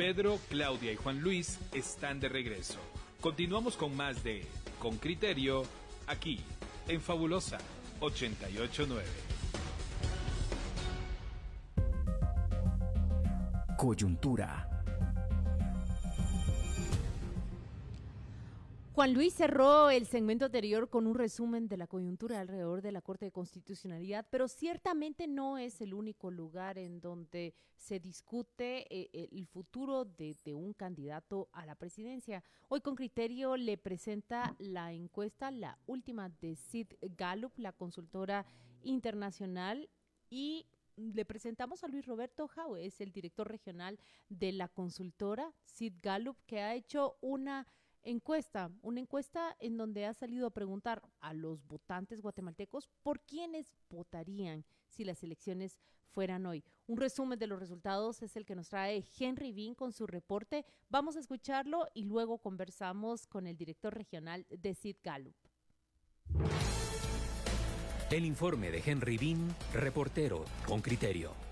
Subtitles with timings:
[0.00, 2.78] Pedro, Claudia y Juan Luis están de regreso.
[3.20, 4.46] Continuamos con más de
[4.78, 5.62] Con Criterio,
[6.06, 6.40] aquí,
[6.88, 7.58] en Fabulosa
[8.00, 9.04] 889.
[13.76, 14.69] Coyuntura.
[19.00, 23.00] Juan Luis cerró el segmento anterior con un resumen de la coyuntura alrededor de la
[23.00, 29.30] Corte de Constitucionalidad, pero ciertamente no es el único lugar en donde se discute eh,
[29.32, 32.44] el futuro de, un candidato a la presidencia.
[32.68, 38.44] Hoy con criterio le presenta la encuesta, la última de Sid Gallup, la consultora
[38.82, 39.88] internacional,
[40.28, 45.94] y le presentamos a Luis Roberto Jau, es el director regional de la consultora Sid
[46.02, 47.66] Gallup, que ha hecho una
[48.02, 53.74] encuesta, una encuesta en donde ha salido a preguntar a los votantes guatemaltecos por quiénes
[53.88, 55.78] votarían si las elecciones
[56.10, 56.64] fueran hoy.
[56.86, 60.64] Un resumen de los resultados es el que nos trae Henry Bean con su reporte.
[60.88, 65.36] Vamos a escucharlo y luego conversamos con el director regional de Sid Gallup.
[68.10, 71.49] El informe de Henry Bean, reportero con criterio.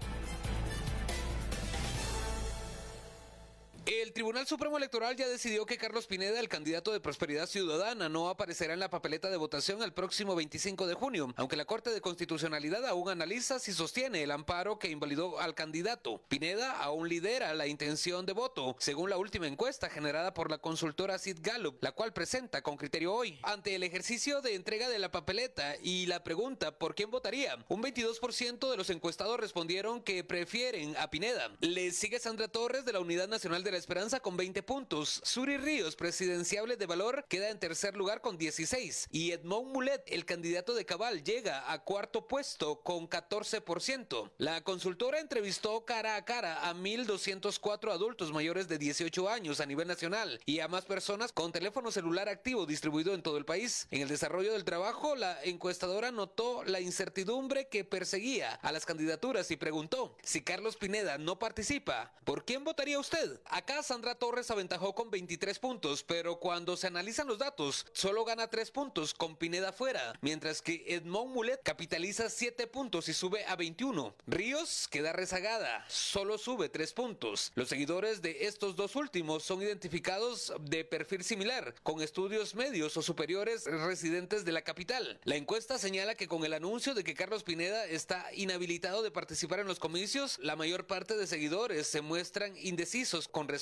[3.88, 8.28] El Tribunal Supremo Electoral ya decidió que Carlos Pineda, el candidato de Prosperidad Ciudadana, no
[8.28, 12.02] aparecerá en la papeleta de votación el próximo 25 de junio, aunque la Corte de
[12.02, 16.20] Constitucionalidad aún analiza si sostiene el amparo que invalidó al candidato.
[16.28, 21.18] Pineda aún lidera la intención de voto, según la última encuesta generada por la consultora
[21.18, 23.38] Sid Gallup, la cual presenta con criterio hoy.
[23.42, 27.82] Ante el ejercicio de entrega de la papeleta y la pregunta por quién votaría, un
[27.82, 31.56] 22% de los encuestados respondieron que prefieren a Pineda.
[31.60, 35.20] Le sigue Sandra Torres de la Unidad Nacional de la Esperanza con 20 puntos.
[35.24, 39.08] Suri Ríos, presidenciable de valor, queda en tercer lugar con 16.
[39.10, 44.30] Y Edmond Mulet, el candidato de Cabal, llega a cuarto puesto con 14%.
[44.38, 49.88] La consultora entrevistó cara a cara a 1.204 adultos mayores de 18 años a nivel
[49.88, 53.86] nacional y a más personas con teléfono celular activo distribuido en todo el país.
[53.90, 59.50] En el desarrollo del trabajo, la encuestadora notó la incertidumbre que perseguía a las candidaturas
[59.50, 63.40] y preguntó, si Carlos Pineda no participa, ¿por quién votaría usted?
[63.82, 68.70] Sandra Torres aventajó con 23 puntos, pero cuando se analizan los datos, solo gana 3
[68.72, 74.14] puntos con Pineda fuera, mientras que Edmond Mulet capitaliza 7 puntos y sube a 21.
[74.26, 77.52] Ríos queda rezagada, solo sube 3 puntos.
[77.54, 83.02] Los seguidores de estos dos últimos son identificados de perfil similar, con estudios medios o
[83.02, 85.20] superiores residentes de la capital.
[85.24, 89.60] La encuesta señala que con el anuncio de que Carlos Pineda está inhabilitado de participar
[89.60, 93.57] en los comicios, la mayor parte de seguidores se muestran indecisos con respecto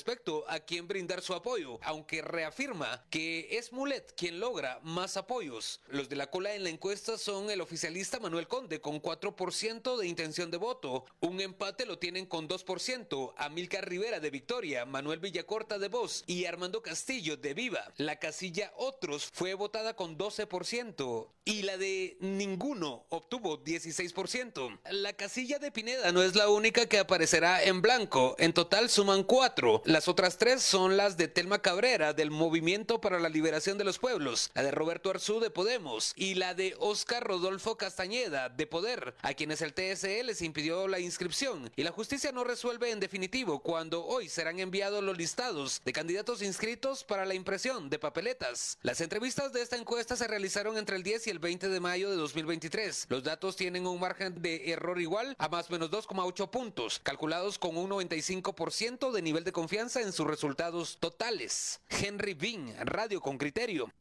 [0.47, 5.81] a quién brindar su apoyo, aunque reafirma que es Mulet quien logra más apoyos.
[5.89, 10.07] Los de la cola en la encuesta son el oficialista Manuel Conde con 4% de
[10.07, 11.05] intención de voto.
[11.19, 13.33] Un empate lo tienen con 2%.
[13.37, 17.91] Amilcar Rivera de Victoria, Manuel Villacorta de Voz y Armando Castillo de Viva.
[17.97, 24.79] La casilla Otros fue votada con 12% y la de Ninguno obtuvo 16%.
[24.91, 28.35] La casilla de Pineda no es la única que aparecerá en blanco.
[28.37, 29.81] En total suman cuatro.
[29.87, 33.99] Las otras tres son las de Telma Cabrera del Movimiento para la Liberación de los
[33.99, 39.15] Pueblos, la de Roberto Arzú de Podemos y la de Oscar Rodolfo Castañeda de Poder,
[39.21, 43.59] a quienes el TSE les impidió la inscripción y la justicia no resuelve en definitivo
[43.59, 48.79] cuando hoy serán enviados los listados de candidatos inscritos para la impresión de papeletas.
[48.81, 52.09] Las entrevistas de esta encuesta se realizaron entre el 10 y el 20 de mayo
[52.09, 53.05] de 2023.
[53.07, 57.57] Los datos tienen un margen de error igual a más o menos 2,8 puntos, calculados
[57.57, 61.79] con un 95% de nivel de confianza en sus resultados totales.
[61.87, 63.91] Henry Bean, Radio con Criterio.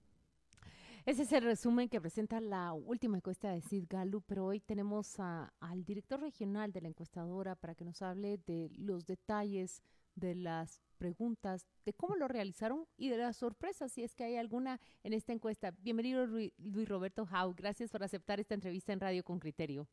[1.05, 5.21] Ese es el resumen que presenta la última encuesta de Sid Gallup, pero hoy tenemos
[5.21, 9.83] al director regional de la encuestadora para que nos hable de los detalles
[10.15, 14.37] de las preguntas, de cómo lo realizaron y de las sorpresas, si es que hay
[14.37, 15.73] alguna en esta encuesta.
[15.73, 19.87] Bienvenido Luis Roberto Hau, gracias por aceptar esta entrevista en Radio con Criterio.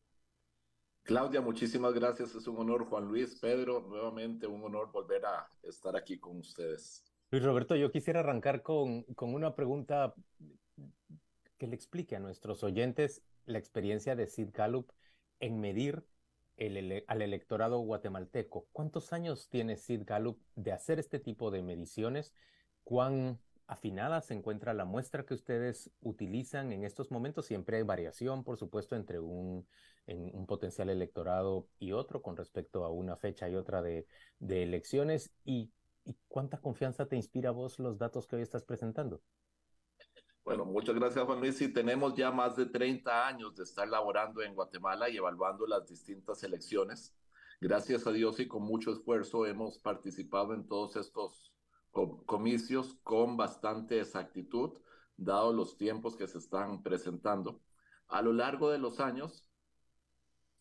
[1.04, 2.86] Claudia, muchísimas gracias, es un honor.
[2.86, 7.04] Juan Luis, Pedro, nuevamente un honor volver a estar aquí con ustedes.
[7.30, 10.14] Luis Roberto, yo quisiera arrancar con, con una pregunta
[11.58, 14.92] que le explique a nuestros oyentes la experiencia de Sid Gallup
[15.42, 16.06] en medir
[17.08, 18.68] al electorado guatemalteco.
[18.72, 22.34] ¿Cuántos años tiene Sid Gallup de hacer este tipo de mediciones?
[22.84, 23.40] ¿Cuán
[23.74, 27.46] afinada se encuentra la muestra que ustedes utilizan en estos momentos?
[27.46, 29.68] Siempre hay variación, por supuesto, entre un,
[30.48, 34.08] potencial electorado y otro con respecto a una fecha y otra de,
[34.40, 35.32] elecciones.
[35.44, 35.72] ¿Y,
[36.06, 39.22] ¿Y cuánta confianza te inspira a vos los datos que hoy estás presentando?
[40.44, 41.58] Bueno, muchas gracias Juan Luis.
[41.58, 45.88] Sí, tenemos ya más de 30 años de estar laborando en Guatemala y evaluando las
[45.88, 47.16] distintas elecciones.
[47.62, 51.53] gracias a Dios y con mucho esfuerzo hemos participado en todos estos
[51.94, 54.72] comicios con bastante exactitud,
[55.16, 57.62] dado los tiempos que se están presentando.
[58.08, 59.50] A lo largo de los años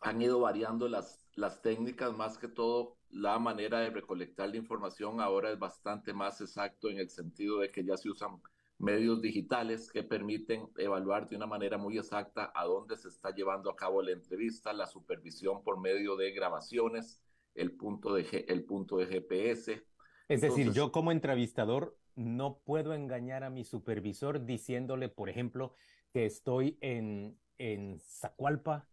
[0.00, 5.20] han ido variando las, las técnicas, más que todo la manera de recolectar la información
[5.20, 8.40] ahora es bastante más exacto en el sentido de que ya se usan
[8.79, 13.70] medios digitales que permiten evaluar de una manera muy exacta a dónde se está llevando
[13.70, 17.23] a cabo la entrevista, la supervisión por medio de grabaciones,
[17.55, 19.87] el punto de, el punto de GPS.
[20.29, 25.75] Es decir, yo como entrevistador no puedo engañar a mi supervisor diciéndole, por ejemplo,
[26.13, 28.89] que estoy en, en Zacualpa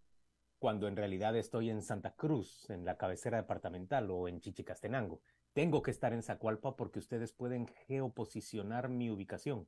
[0.60, 5.22] cuando en realidad estoy en Santa Cruz, en la cabecera departamental o en Chichicastenango.
[5.54, 9.68] Tengo que estar en Zacualpa porque ustedes pueden geoposicionar mi ubicación.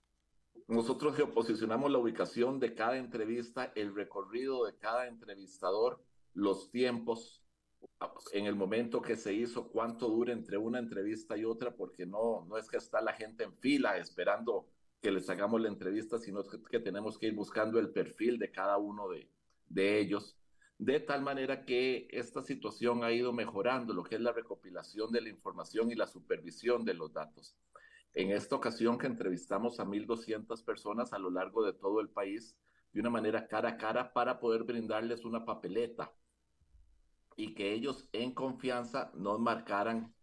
[0.67, 6.03] Nosotros geoposicionamos la ubicación de cada entrevista, el recorrido de cada entrevistador,
[6.33, 7.40] los tiempos,
[8.33, 12.45] en el momento que se hizo, cuánto dura entre una entrevista y otra, porque no,
[12.47, 14.67] no es que está la gente en fila esperando
[15.01, 18.51] que les hagamos la entrevista, sino que, que tenemos que ir buscando el perfil de
[18.51, 19.29] cada uno de,
[19.67, 20.37] de ellos
[20.81, 25.21] de tal manera que esta situación ha ido mejorando lo que es la recopilación de
[25.21, 27.55] la información y la supervisión de los datos.
[28.15, 32.57] En esta ocasión que entrevistamos a 1.200 personas a lo largo de todo el país
[32.93, 36.11] de una manera cara a cara para poder brindarles una papeleta
[37.41, 40.13] y que ellos en confianza nos marcaran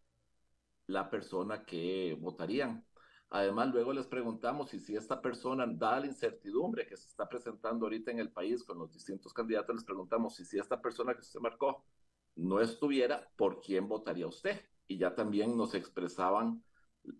[0.86, 2.86] la persona que votarían.
[3.30, 7.86] Además, luego les preguntamos si, si esta persona, da la incertidumbre que se está presentando
[7.86, 11.22] ahorita en el país con los distintos candidatos, les preguntamos si, si esta persona que
[11.22, 11.84] usted marcó
[12.36, 14.60] no estuviera, ¿por quién votaría usted?
[14.86, 16.62] Y ya también nos expresaban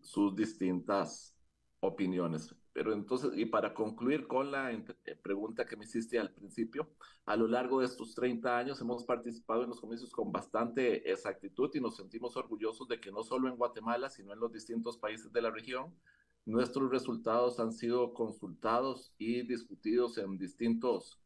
[0.01, 1.37] sus distintas
[1.81, 2.55] opiniones.
[2.79, 4.85] Pero entonces, y para concluir con la eh,
[5.21, 6.89] pregunta que me hiciste al principio,
[7.27, 11.69] a lo largo de estos 30 años hemos participado en los comicios con bastante exactitud
[11.75, 15.33] y nos sentimos orgullosos de que no solo en Guatemala, sino en los distintos países
[15.33, 15.93] de la región,
[16.47, 21.21] nuestros resultados han sido consultados y discutidos en distintos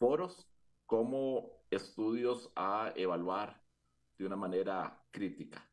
[0.00, 0.48] foros
[0.84, 3.62] como estudios a evaluar
[4.18, 5.64] de una manera crítica.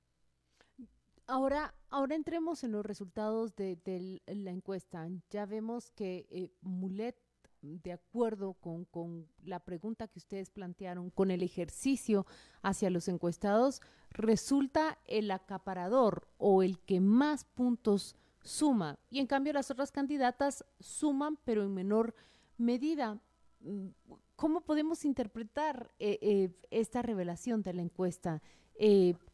[1.28, 5.08] Ahora, ahora entremos en los resultados de, la encuesta.
[5.32, 7.18] Ya vemos que eh, Mulet,
[7.62, 12.28] de acuerdo con, la pregunta que ustedes plantearon, con el ejercicio
[12.62, 13.82] hacia los encuestados,
[14.12, 19.00] resulta el acaparador o el que más puntos suma.
[19.10, 22.14] Y en cambio las otras candidatas suman, pero en menor
[22.58, 23.20] medida.
[23.62, 23.88] Mm,
[24.36, 28.44] ¿Cómo podemos interpretar eh, eh, esta revelación de la encuesta?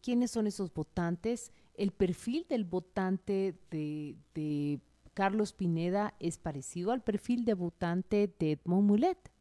[0.01, 1.51] ¿Quiénes son esos votantes?
[1.75, 4.79] El perfil del votante de,
[5.13, 9.31] Carlos Pineda es parecido al perfil de votante de Edmond Mulet.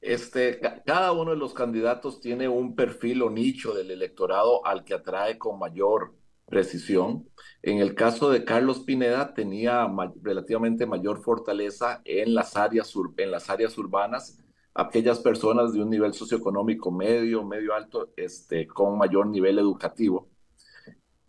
[0.00, 4.94] Este, cada uno de los candidatos tiene un perfil o nicho del electorado al que
[4.94, 6.14] atrae con mayor
[6.44, 7.28] precisión.
[7.62, 9.88] En el caso de Carlos Pineda tenía
[10.20, 14.42] relativamente mayor fortaleza en las áreas en las áreas urbanas,
[14.74, 20.31] aquellas personas de un nivel socioeconómico medio, medio alto, este, con mayor nivel educativo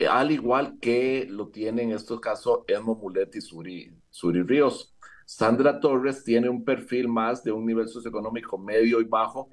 [0.10, 3.92] al igual que lo tiene en estos casos Edmo Mulet y Suri,
[4.44, 4.94] Ríos.
[5.26, 9.50] Sandra Torres tiene un perfil más de un nivel socioeconómico medio y bajo,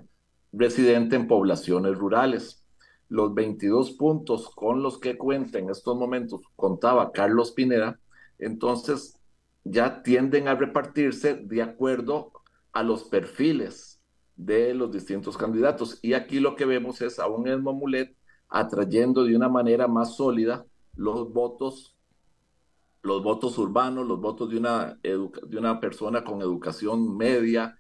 [0.53, 2.65] residente en poblaciones rurales.
[3.09, 8.01] Los 22 puntos con los que cuenta en estos momentos contaba Carlos Pineda,
[8.39, 9.19] entonces
[9.65, 12.33] ya tienden a repartirse de acuerdo
[12.73, 14.01] a los perfiles
[14.37, 15.99] de los distintos candidatos.
[16.03, 18.17] Y aquí lo que vemos es a un Edmo Mulet
[18.51, 21.97] atrayendo de una manera más sólida los votos,
[23.03, 27.79] los votos urbanos, los votos de una, de una persona con educación media,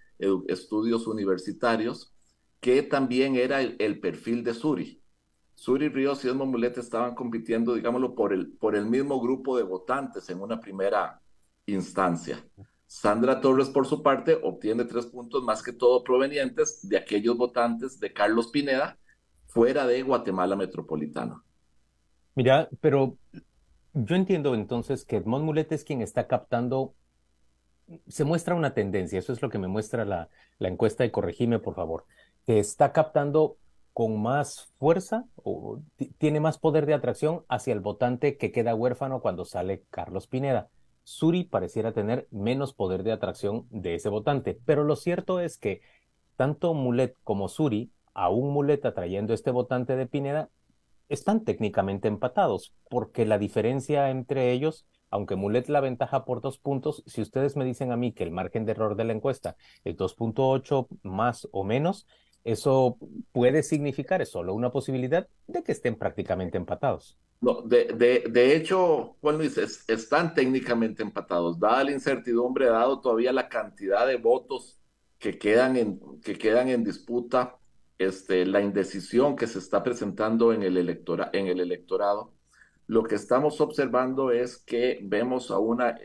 [0.48, 2.14] estudios universitarios,
[2.60, 5.02] que también era el, perfil de Suri.
[5.54, 9.62] Suri Ríos y Edmond Mulet estaban compitiendo, digámoslo, por el, por el mismo grupo de
[9.62, 11.20] votantes en una primera
[11.66, 12.42] instancia.
[12.86, 18.00] Sandra Torres, por su parte, obtiene tres puntos más que todo provenientes de aquellos votantes
[18.00, 18.98] de Carlos Pineda,
[19.50, 21.44] fuera de Guatemala metropolitano.
[22.34, 23.16] Mira, pero
[23.92, 26.94] yo entiendo entonces que Edmond Mulet es quien está captando,
[28.06, 30.28] se muestra una tendencia, eso es lo que me muestra la,
[30.58, 32.06] la encuesta y corregime por favor,
[32.46, 33.56] que está captando
[33.92, 35.80] con más fuerza o
[36.18, 40.68] tiene más poder de atracción hacia el votante que queda huérfano cuando sale Carlos Pineda.
[41.02, 45.80] Suri pareciera tener menos poder de atracción de ese votante, pero lo cierto es que
[46.36, 50.50] tanto Mulet como Suri a un muleta trayendo este votante de Pineda,
[51.08, 57.02] están técnicamente empatados, porque la diferencia entre ellos, aunque Mulet la ventaja por dos puntos,
[57.06, 59.96] si ustedes me dicen a mí que el margen de error de la encuesta es
[59.96, 62.06] 2.8 más o menos,
[62.44, 62.98] Eso
[63.32, 67.18] puede significar, es solo una posibilidad, de que estén prácticamente empatados.
[67.40, 69.56] No, de, de, de hecho, Juan Luis,
[69.88, 71.58] están técnicamente empatados.
[71.58, 74.78] Dada la incertidumbre, dado todavía la cantidad de votos
[75.18, 77.58] que quedan en, que quedan en disputa,
[78.00, 82.32] este, la indecisión que se está presentando en el, electora, en el electorado,
[82.86, 85.98] lo que estamos observando es que vemos a una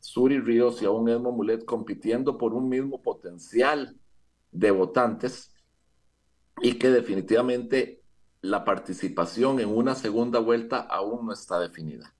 [0.00, 3.96] Suri Ríos y a un Edmo Mulet compitiendo por un mismo potencial
[4.50, 5.54] de votantes
[6.60, 8.02] y que definitivamente
[8.40, 12.16] la participación en una segunda vuelta aún no está definida.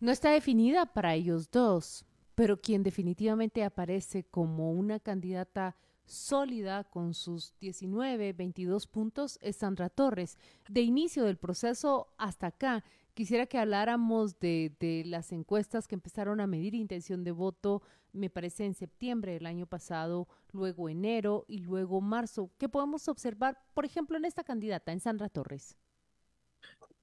[0.00, 7.14] No está definida para ellos dos, pero quien definitivamente aparece como una candidata sólida con
[7.14, 10.38] sus 19, 22 puntos es Sandra Torres.
[10.68, 12.84] De inicio del proceso hasta acá,
[13.14, 17.82] quisiera que habláramos de, de, las encuestas que empezaron a medir intención de voto,
[18.12, 22.50] me parece en septiembre del año pasado, luego enero y luego marzo.
[22.58, 25.76] ¿Qué podemos observar, por ejemplo, en esta candidata, en Sandra Torres?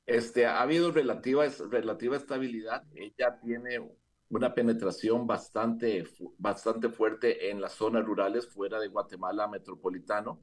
[0.05, 2.83] Este, ha habido relativa, relativa estabilidad.
[2.93, 3.79] Ella tiene
[4.35, 6.05] una penetración bastante,
[6.37, 10.41] bastante fuerte en las zonas rurales fuera de Guatemala metropolitano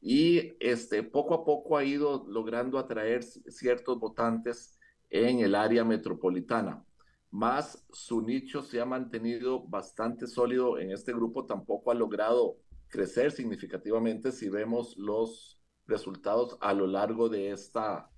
[0.00, 4.78] y este, poco a poco ha ido logrando atraer ciertos votantes
[5.10, 6.84] en el área metropolitana.
[7.30, 13.32] Más su nicho se ha mantenido bastante sólido en este grupo, tampoco ha logrado crecer
[13.32, 18.10] significativamente si vemos los resultados a lo largo de esta,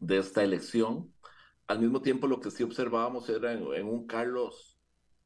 [0.00, 1.13] de esta elección.
[1.66, 4.78] Al mismo tiempo, lo que sí observábamos era en, un Carlos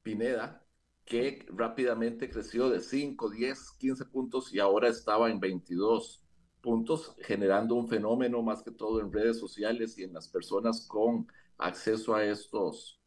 [0.02, 0.64] Pineda
[1.04, 6.22] que rápidamente creció de 5, 10, 15 puntos y ahora estaba en 22
[6.60, 11.26] puntos, generando un fenómeno más que todo en redes sociales y en las personas con
[11.56, 13.00] acceso a estos,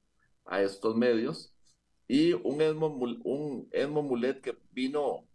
[0.46, 1.54] a estos medios.
[2.08, 3.70] Y un Edmo, un
[4.08, 5.28] Mulet que vino,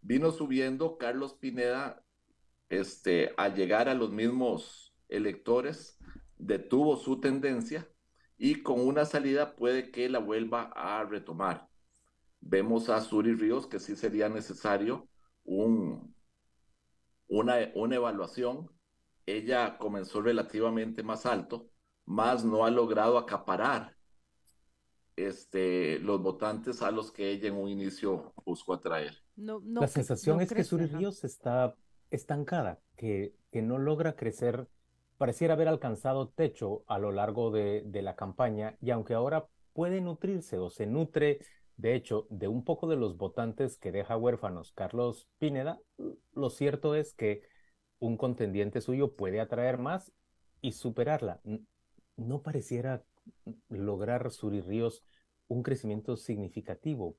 [0.00, 2.02] vino subiendo, Carlos Pineda,
[2.68, 5.95] este, al llegar a los mismos electores,
[6.38, 7.88] detuvo su tendencia
[8.38, 11.68] y con una salida puede que la vuelva a retomar.
[12.40, 15.08] Vemos a Suri Ríos que sí sería necesario
[15.44, 16.14] un,
[17.28, 18.70] una, una evaluación.
[19.24, 21.70] Ella comenzó relativamente más alto,
[22.04, 23.96] más no ha logrado acaparar
[25.16, 29.16] este, los votantes a los que ella en un inicio buscó atraer.
[29.34, 31.74] No, la sensación es que Suri Ríos está
[32.10, 34.68] estancada, que, que no logra crecer
[35.16, 40.58] pareciera haber alcanzado techo a lo largo de, la campaña y aunque ahora puede nutrirse
[40.58, 41.40] o se nutre,
[41.76, 45.80] de hecho, de un poco de los votantes que deja huérfanos Carlos Pineda,
[46.32, 47.42] lo cierto es que
[47.98, 50.12] un contendiente suyo puede atraer más
[50.60, 51.40] y superarla.
[52.16, 53.04] No pareciera
[53.68, 55.02] lograr Suri Ríos
[55.48, 57.16] un crecimiento significativo.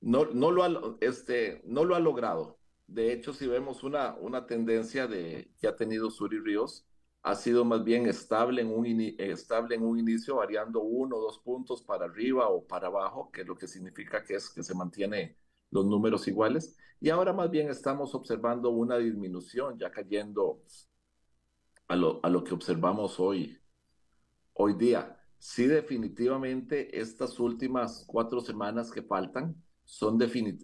[0.00, 2.58] No, no, lo este, no lo ha logrado.
[2.86, 6.86] De hecho, si vemos una, una tendencia de, que ha tenido Suri Ríos,
[7.22, 8.86] ha sido más bien estable en, un
[9.18, 13.44] estable en un inicio, variando uno o dos puntos para arriba o para abajo, que
[13.44, 15.36] lo que significa que es que se mantiene
[15.70, 16.76] los números iguales.
[17.00, 20.62] Y ahora más bien estamos observando una disminución, ya cayendo
[21.88, 23.58] a lo, a lo que observamos hoy,
[24.54, 25.20] hoy día.
[25.38, 30.18] Sí, definitivamente estas últimas cuatro semanas que faltan, son,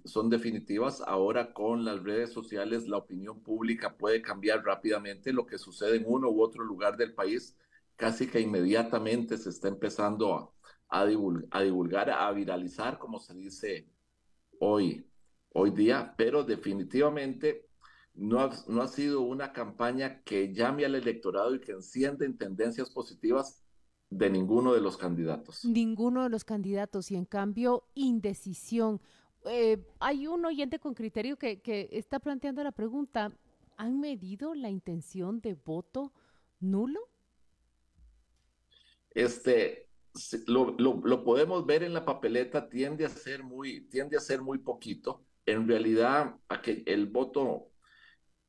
[0.04, 1.00] son definitivas.
[1.06, 5.32] Ahora con las redes sociales la opinión pública puede cambiar rápidamente.
[5.32, 7.56] Lo que sucede en uno u otro lugar del país
[7.96, 10.52] casi que inmediatamente se está empezando a,
[10.88, 13.88] a, divulgar, a, viralizar, como se dice
[14.58, 15.06] hoy,
[15.50, 17.68] hoy día, pero definitivamente
[18.14, 22.36] no ha, no ha sido una campaña que llame al electorado y que encienda en
[22.36, 23.61] tendencias positivas
[24.12, 25.64] de ninguno de los candidatos.
[25.64, 29.00] Ninguno de los candidatos y en cambio indecisión.
[29.44, 33.32] Eh, hay un oyente con criterio que, que está planteando la pregunta,
[33.76, 36.12] ¿han medido la intención de voto
[36.60, 37.00] nulo?
[39.10, 39.88] Este,
[40.46, 44.42] lo, lo, lo, podemos ver en la papeleta, tiende a ser muy, tiende a ser
[44.42, 45.24] muy poquito.
[45.44, 46.36] En realidad,
[46.86, 47.72] el voto,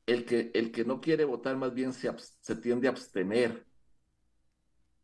[0.05, 3.65] el que, el que no quiere votar más bien se, se tiende a abstener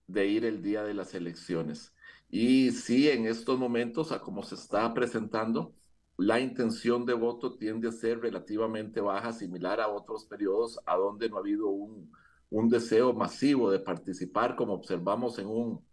[0.09, 1.93] de ir el día de las elecciones.
[2.29, 5.75] Y sí, en estos momentos, a como se está presentando,
[6.17, 11.29] la intención de voto tiende a ser relativamente baja, similar a otros periodos a donde
[11.29, 12.11] no ha habido un,
[12.49, 15.87] un deseo masivo de participar, como observamos en un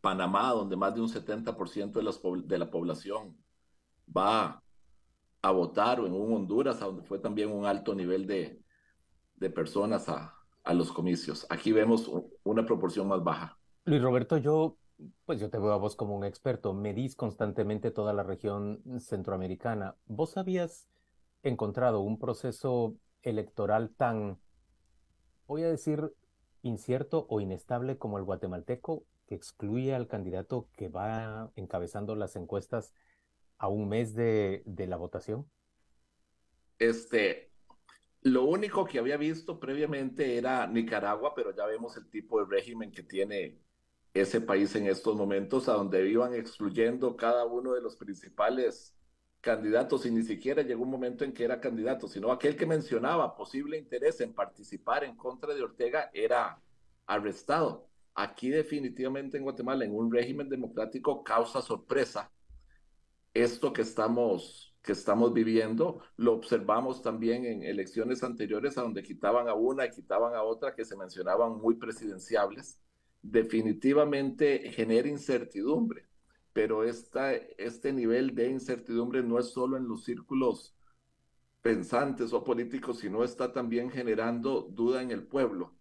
[0.00, 3.36] Panamá, donde más de un 70% de, las, de la población
[4.16, 4.62] va
[5.42, 8.62] a votar, o en un Honduras, donde fue también un alto nivel de,
[9.36, 10.33] de personas a,
[10.64, 11.46] a los comicios.
[11.50, 12.10] Aquí vemos
[12.42, 13.58] una proporción más baja.
[13.84, 14.78] Luis Roberto, yo
[15.24, 19.96] pues yo te veo a vos como un experto, medís constantemente toda la región centroamericana.
[20.06, 20.88] ¿Vos habías
[21.42, 24.38] encontrado un proceso electoral tan,
[25.46, 26.14] voy a decir,
[26.62, 32.94] incierto o inestable como el guatemalteco, que excluye al candidato que va encabezando las encuestas
[33.58, 35.50] a un mes de, de la votación?
[36.78, 37.50] Este,
[38.24, 42.90] lo único que había visto previamente era Nicaragua, pero ya vemos el tipo de régimen
[42.90, 43.60] que tiene
[44.14, 48.96] ese país en estos momentos, a donde iban excluyendo cada uno de los principales
[49.40, 53.36] candidatos y ni siquiera llegó un momento en que era candidato, sino aquel que mencionaba
[53.36, 56.62] posible interés en participar en contra de Ortega era
[57.06, 57.88] arrestado.
[58.14, 62.30] Aquí definitivamente en Guatemala, en un régimen democrático, causa sorpresa
[63.34, 69.48] esto que estamos que estamos viviendo, lo observamos también en elecciones anteriores a donde quitaban
[69.48, 72.78] a una y quitaban a otra que se mencionaban muy presidenciables,
[73.22, 76.06] definitivamente genera incertidumbre,
[76.52, 80.76] pero esta, este nivel de incertidumbre no es solo en los círculos
[81.62, 85.74] pensantes o políticos, sino está también generando duda en el pueblo,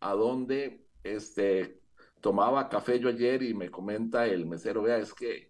[0.00, 1.80] a donde este,
[2.20, 5.49] tomaba café yo ayer y me comenta el mesero, vea, es que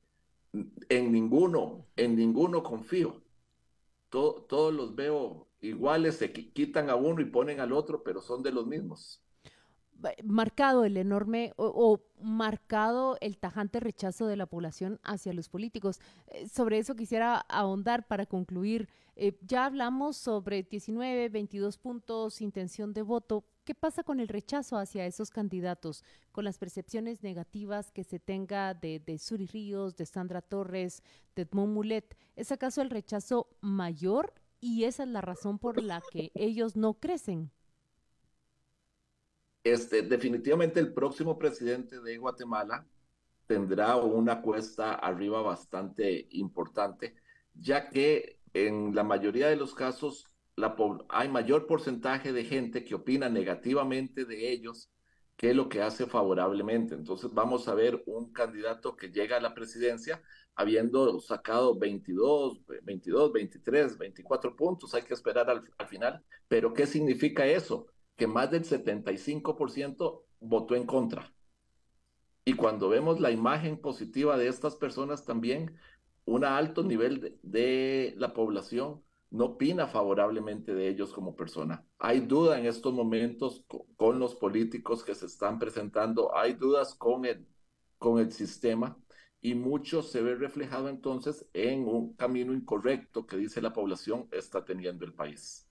[0.52, 3.22] en ninguno, en ninguno confío.
[4.08, 8.52] todos los veo iguales, se quitan a uno y ponen al otro, pero son de
[8.52, 9.22] los mismos.
[10.24, 16.00] Marcado el enorme o, marcado el tajante rechazo de la población hacia los políticos.
[16.28, 18.88] Eh, sobre eso quisiera ahondar para concluir.
[19.16, 24.78] Eh, ya hablamos sobre 19, 22 puntos, intención de voto, ¿Qué pasa con el rechazo
[24.78, 30.06] hacia esos candidatos, con las percepciones negativas que se tenga de, de Suri Ríos, de
[30.06, 31.04] Sandra Torres,
[31.36, 32.16] de Edmond Mulet?
[32.34, 36.94] ¿Es acaso el rechazo mayor y esa es la razón por la que ellos no
[36.94, 37.52] crecen?
[39.62, 42.84] Este, definitivamente el próximo presidente de Guatemala
[43.46, 47.14] tendrá una cuesta arriba bastante importante,
[47.54, 50.28] ya que en la mayoría de los casos
[51.08, 54.90] hay mayor porcentaje de gente que opina negativamente de ellos
[55.36, 56.94] que lo que hace favorablemente.
[56.94, 60.22] Entonces vamos a ver un candidato que llega a la presidencia
[60.54, 64.94] habiendo sacado 22, 22, 23, 24 puntos.
[64.94, 66.22] Hay que esperar al, al final.
[66.46, 67.86] Pero ¿qué significa eso?
[68.16, 71.32] Que más del 75% votó en contra.
[72.44, 75.74] Y cuando vemos la imagen positiva de estas personas también,
[76.26, 81.84] un alto nivel de, de la población no opina favorablemente de ellos como persona.
[81.98, 83.64] Hay duda en estos momentos
[83.96, 87.46] con, los políticos que se están presentando, hay dudas con el,
[87.98, 88.98] con el sistema
[89.40, 94.64] y mucho se ve reflejado entonces en un camino incorrecto que dice la población está
[94.64, 95.66] teniendo el país.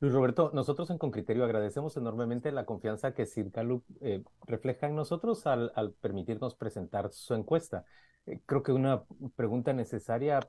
[0.00, 5.46] Luis Roberto, nosotros en Concriterio agradecemos enormemente la confianza que Circalup eh, refleja en nosotros
[5.46, 7.84] al, permitirnos presentar su encuesta.
[8.26, 9.04] Eh, creo que una
[9.36, 10.40] pregunta necesaria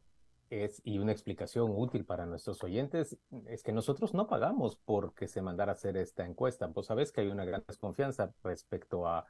[0.50, 5.42] es, y una explicación útil para nuestros oyentes es que nosotros no pagamos porque se
[5.42, 6.68] mandara a hacer esta encuesta.
[6.68, 9.26] Vos sabés que hay una gran desconfianza respecto a,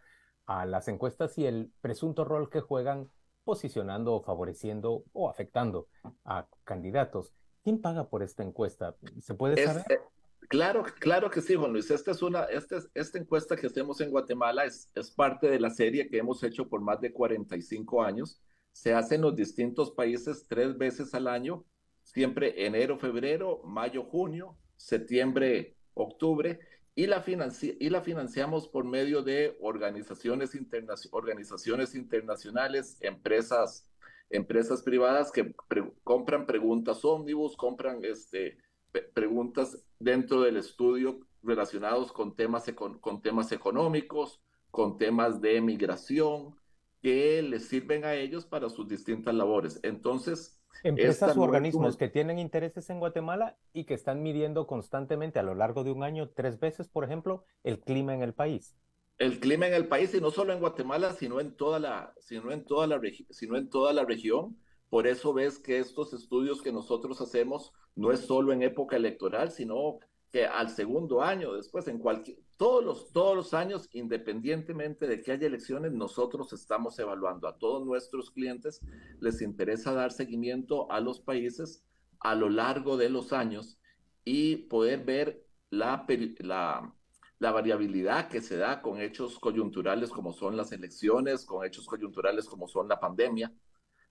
[0.45, 3.10] a las encuestas y el presunto rol que juegan
[3.43, 5.88] posicionando o favoreciendo o afectando
[6.25, 7.34] a candidatos.
[7.63, 8.95] ¿Quién paga por esta encuesta?
[9.21, 9.84] ¿Se puede saber?
[9.89, 9.99] Eh,
[10.49, 11.89] claro, claro que sí, Juan Luis.
[11.89, 15.69] Esta es una, esta, esta encuesta que hacemos en Guatemala es, es parte de la
[15.69, 18.41] serie que hemos hecho por más de 45 años
[18.76, 21.64] se hace en los distintos países tres veces al año,
[22.04, 26.60] siempre enero, febrero, mayo, junio, septiembre, octubre,
[26.94, 30.52] y la, y la financiamos por medio de organizaciones,
[31.12, 33.90] organizaciones internacionales, empresas,
[34.30, 35.56] empresas privadas que
[36.04, 38.58] compran preguntas ómnibus, compran este,
[39.14, 46.56] preguntas dentro del estudio relacionados con temas, con temas económicos, con temas de migración,
[47.06, 49.80] que les sirven a ellos para sus distintas labores.
[49.84, 55.44] Entonces, empresas u organismos que tienen intereses en Guatemala y que están midiendo constantemente a
[55.44, 58.76] lo largo de un año, tres veces, por ejemplo, el clima en el país.
[59.20, 62.52] El clima en el país, y no solo en Guatemala, sino en toda la, sino
[62.52, 64.58] en toda la, sino en toda la región.
[64.89, 69.52] Por eso ves que estos estudios que nosotros hacemos no es solo en época electoral,
[69.52, 70.00] sino
[70.32, 75.32] que al segundo año, después en cualquier, todos los, todos los años, independientemente de que
[75.32, 78.82] haya elecciones, nosotros estamos evaluando a todos nuestros clientes,
[79.20, 81.84] les interesa dar seguimiento a los países
[82.20, 83.78] a lo largo de los años
[84.24, 86.06] y poder ver la,
[86.39, 86.96] la,
[87.39, 92.46] la variabilidad que se da con hechos coyunturales como son las elecciones, con hechos coyunturales
[92.46, 93.54] como son la pandemia,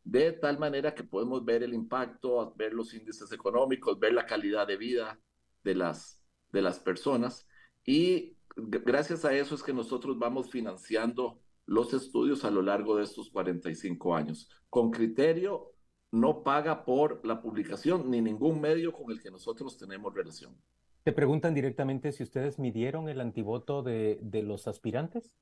[0.04, 4.66] de tal manera que podemos ver el impacto, ver los índices económicos, ver la calidad
[4.66, 5.18] de vida,
[5.62, 7.46] de las, de las personas
[7.84, 13.04] y gracias a eso es que nosotros vamos financiando los estudios a lo largo de
[13.04, 14.50] estos 45 años.
[14.68, 15.72] Con criterio
[16.10, 20.56] no paga por la publicación ni ningún medio con el que nosotros tenemos relación.
[21.02, 25.36] Te preguntan directamente si ustedes midieron el antivoto de, de los aspirantes.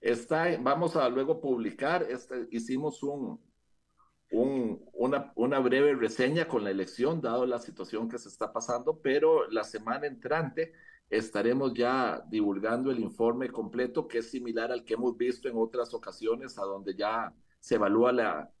[0.00, 3.40] Está, vamos a luego publicar, este, hicimos un,
[4.30, 9.00] un, una, una, breve reseña con la elección, dado la situación que se está pasando,
[9.00, 10.72] pero la semana entrante
[11.10, 15.94] estaremos ya divulgando el informe completo, que es similar al que hemos visto en otras
[15.94, 18.52] ocasiones, a donde ya se evalúa la,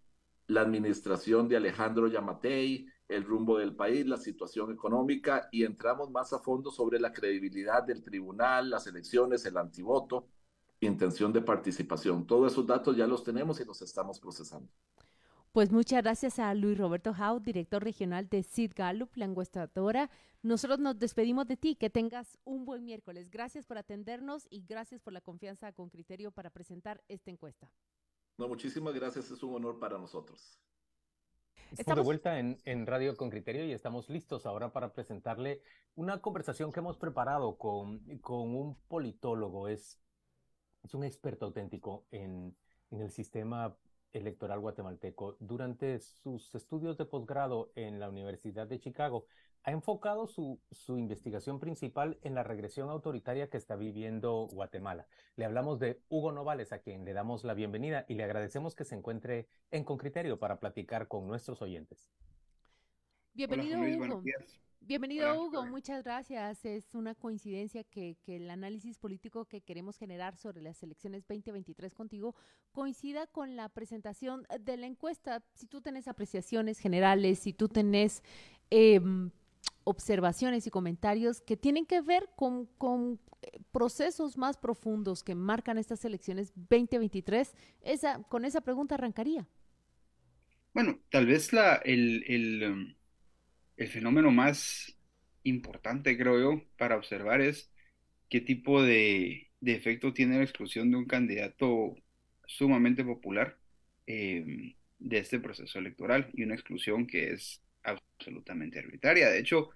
[0.48, 6.38] administración de Alejandro Yamatei, el rumbo del país, la situación económica, y entramos más a
[6.38, 10.28] fondo sobre la credibilidad del tribunal, las elecciones, el antivoto,
[10.80, 12.26] intención de participación.
[12.26, 14.70] Todos esos datos ya los tenemos y los estamos procesando.
[15.56, 20.10] Pues muchas gracias a Luis Roberto Jau, director regional de Sid Gallup, la encuestadora.
[20.42, 21.76] Nosotros nos despedimos de ti.
[21.76, 23.30] Que tengas un buen miércoles.
[23.30, 27.70] Gracias por atendernos y gracias por la confianza con criterio para presentar esta encuesta.
[28.36, 29.30] No, muchísimas gracias.
[29.30, 30.60] Es un honor para nosotros.
[31.72, 35.62] Estamos de vuelta en, en, Radio con Criterio y estamos listos ahora para presentarle
[35.94, 39.68] una conversación que hemos preparado con, con un politólogo.
[39.68, 39.98] Es,
[40.82, 42.54] es un experto auténtico en,
[42.90, 43.74] en el sistema
[44.12, 45.36] electoral guatemalteco.
[45.40, 49.26] Durante sus estudios de posgrado en la Universidad de Chicago,
[49.62, 55.08] ha enfocado su, su, investigación principal en la regresión autoritaria que está viviendo Guatemala.
[55.34, 58.84] Le hablamos de Hugo Novales, a quien le damos la bienvenida y le agradecemos que
[58.84, 62.12] se encuentre en Concriterio para platicar con nuestros oyentes.
[63.34, 64.22] Bienvenido, Hugo.
[64.86, 65.66] Bienvenido, Hugo.
[65.66, 66.64] Muchas gracias.
[66.64, 71.92] Es una coincidencia que, que, el análisis político que queremos generar sobre las elecciones 2023
[71.92, 72.36] contigo
[72.70, 75.42] coincida con la presentación de la encuesta.
[75.54, 78.22] Si tú tenés apreciaciones generales, si tú tenés
[78.70, 79.00] eh,
[79.82, 85.78] observaciones y comentarios que tienen que ver con, con, eh, procesos más profundos que marcan
[85.78, 89.48] estas elecciones 2023, esa, con esa pregunta arrancaría.
[90.74, 92.94] Bueno, tal vez la, el, el, um,
[93.76, 94.98] el fenómeno más
[95.42, 97.70] importante, creo yo, para observar es
[98.28, 101.94] qué tipo de, de efecto tiene la exclusión de un candidato
[102.46, 103.58] sumamente popular
[104.06, 109.28] eh, de este proceso electoral y una exclusión que es absolutamente arbitraria.
[109.30, 109.70] De hecho,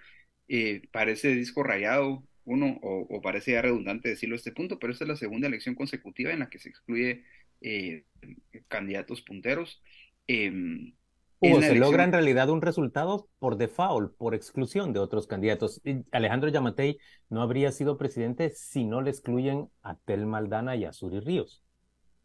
[0.48, 5.04] eh, parece disco rayado uno, o, parece ya redundante decirlo a este punto, pero esta
[5.04, 7.24] es la segunda elección consecutiva en la que se excluye
[7.60, 8.06] eh,
[8.68, 9.82] candidatos punteros.
[10.26, 10.52] Eh,
[11.40, 15.81] Hugo, se logra en realidad un resultado por default, por exclusión de otros candidatos.
[16.12, 16.98] Alejandro Yamatei
[17.31, 21.64] no habría sido presidente si no le excluyen a Tel Maldana y a Suri Ríos.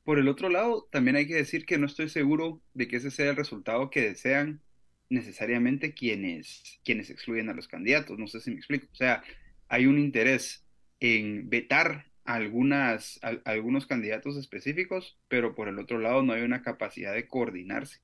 [0.04, 3.10] Por el otro lado, también hay que decir que no estoy seguro de que ese
[3.10, 4.62] sea el resultado que desean
[5.10, 8.20] necesariamente quienes, quienes excluyen a los candidatos.
[8.20, 8.88] No sé si me explico.
[8.92, 9.24] O sea,
[9.70, 10.66] hay un interés
[11.00, 17.14] en vetar algunas, algunos candidatos específicos, pero por el otro lado no hay una capacidad
[17.14, 18.02] de coordinarse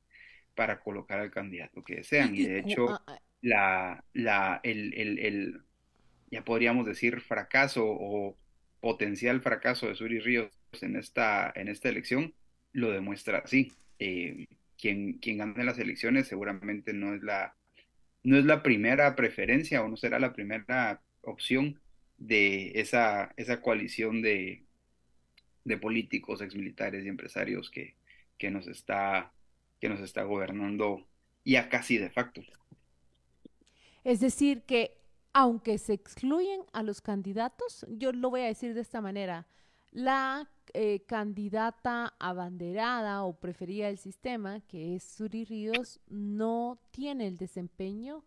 [0.56, 2.36] para colocar al candidato que desean.
[2.36, 3.20] Y de hecho, ah, ah.
[3.42, 5.62] la, la, el, el, el,
[6.30, 8.38] ya podríamos decir fracaso o
[8.80, 12.34] potencial fracaso de Suri Ríos en esta, en esta elección
[12.74, 13.72] lo demuestra así.
[14.00, 17.56] Eh, quien, quien gane las elecciones seguramente no es la,
[18.24, 21.80] no es la primera preferencia o no será la primera opción
[22.18, 24.64] de esa, esa coalición de,
[25.64, 27.96] de políticos, exmilitares y empresarios que,
[28.38, 29.32] que, nos está,
[29.82, 31.06] que nos está gobernando
[31.44, 32.42] ya casi de facto.
[34.04, 35.02] Es decir, que
[35.34, 39.48] aunque se excluyen a los candidatos, yo lo voy a decir de esta manera,
[39.92, 47.38] la eh, candidata abanderada o preferida del sistema, que es Suri Ríos, no tiene el
[47.38, 48.24] desempeño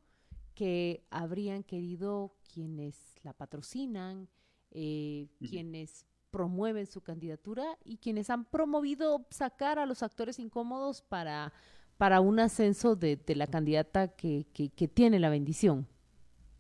[0.55, 4.29] que habrían querido quienes la patrocinan,
[4.71, 11.53] eh, quienes promueven su candidatura y quienes han promovido sacar a los actores incómodos para,
[11.97, 14.45] para un ascenso de, la candidata que,
[14.93, 15.87] tiene la bendición.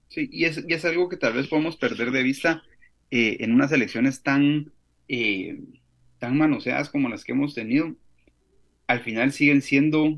[0.06, 2.62] Sí, y es, es algo que tal vez podemos perder de vista
[3.10, 4.70] eh, en unas elecciones tan
[5.08, 5.58] eh,
[6.20, 7.96] tan manoseadas como las que hemos tenido,
[8.86, 10.16] al final siguen siendo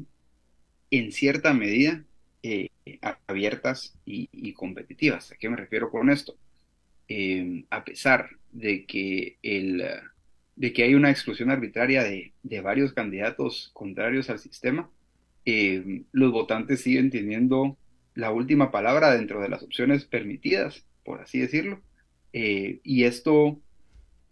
[0.91, 2.05] en cierta medida
[2.43, 2.69] eh,
[3.27, 5.33] abiertas y, competitivas.
[5.33, 6.37] ¿A qué me refiero con esto?
[7.09, 9.85] Eh, a pesar de que, el,
[10.57, 14.91] de que hay una exclusión arbitraria de, varios candidatos contrarios al sistema,
[16.13, 17.79] los votantes siguen teniendo
[18.15, 21.83] la última palabra dentro de las opciones permitidas, por así decirlo.
[22.33, 23.61] y esto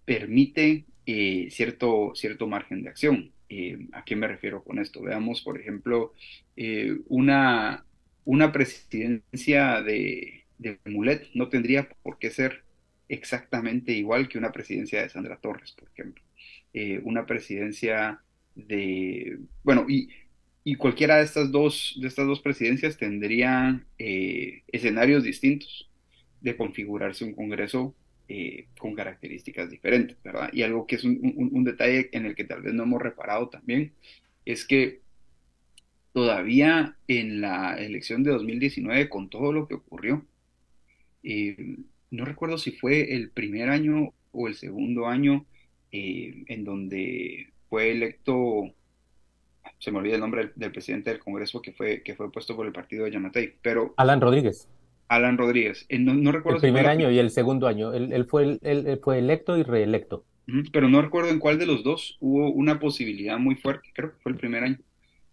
[0.05, 3.33] permite eh, cierto, cierto margen de acción.
[3.49, 5.03] Eh, ¿A qué me refiero con esto?
[5.03, 6.13] Veamos, por ejemplo,
[6.57, 7.85] eh, una,
[8.25, 12.65] una presidencia de, de Mulet no tendría por qué ser
[13.09, 16.23] exactamente igual que una presidencia de Sandra Torres, por ejemplo.
[16.73, 18.21] Eh, una presidencia
[18.55, 20.09] de, bueno, y,
[20.65, 25.91] y, cualquiera de estas dos, de estas dos presidencias tendría eh, escenarios distintos
[26.41, 27.95] de configurarse un Congreso
[28.29, 30.51] eh, con características diferentes, ¿verdad?
[30.53, 33.49] Y algo que es un, un, detalle en el que tal vez no hemos reparado
[33.51, 33.93] también
[34.45, 35.01] es que
[36.13, 40.25] todavía en la elección de 2019, con todo lo que ocurrió,
[41.25, 41.77] eh,
[42.11, 45.47] no recuerdo si fue el primer año o el segundo año
[45.91, 48.73] eh, en donde fue electo,
[49.79, 52.67] se me olvida el nombre del, presidente del Congreso que fue, que fue puesto por
[52.67, 53.95] el partido de Yamatei, pero...
[53.97, 54.69] Alan Rodríguez.
[55.09, 55.87] Alan Rodríguez.
[55.89, 57.93] Eh, no, recuerdo el primer año y el segundo año.
[57.93, 60.25] Él, fue, él, fue electo y reelecto.
[60.73, 64.23] Pero no recuerdo en cuál de los dos hubo una posibilidad muy fuerte, creo que
[64.23, 64.79] fue el primer año,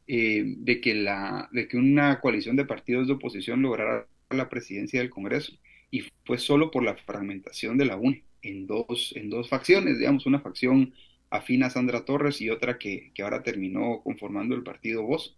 [0.07, 4.99] eh, de, que la, de que una coalición de partidos de oposición lograra la presidencia
[4.99, 5.53] del Congreso.
[5.91, 10.25] Y fue solo por la fragmentación de la UNE en dos, en dos facciones, digamos,
[10.25, 10.93] una facción
[11.29, 15.37] afín a Sandra Torres y otra que, que ahora terminó conformando el partido Voz.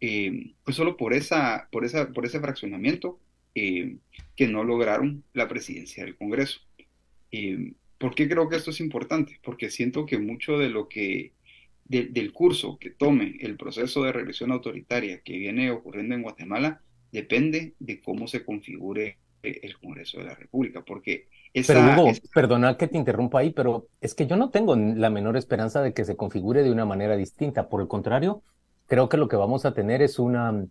[0.00, 3.20] Eh, fue solo por, esa, por, esa, por ese fraccionamiento
[3.54, 3.96] eh,
[4.36, 6.60] que no lograron la presidencia del Congreso.
[7.30, 9.38] Eh, ¿Por qué creo que esto es importante?
[9.42, 11.32] Porque siento que mucho de lo que,
[11.84, 17.74] del curso que tome el proceso de regresión autoritaria que viene ocurriendo en Guatemala, depende
[17.78, 21.28] de cómo se configure el Congreso de la República, porque
[21.66, 25.36] pero Hugo, perdona que te interrumpa ahí, pero es que yo no tengo la menor
[25.36, 27.68] esperanza de que se configure de una manera distinta.
[27.68, 28.42] Por el contrario,
[28.86, 30.66] creo que lo que vamos a tener es una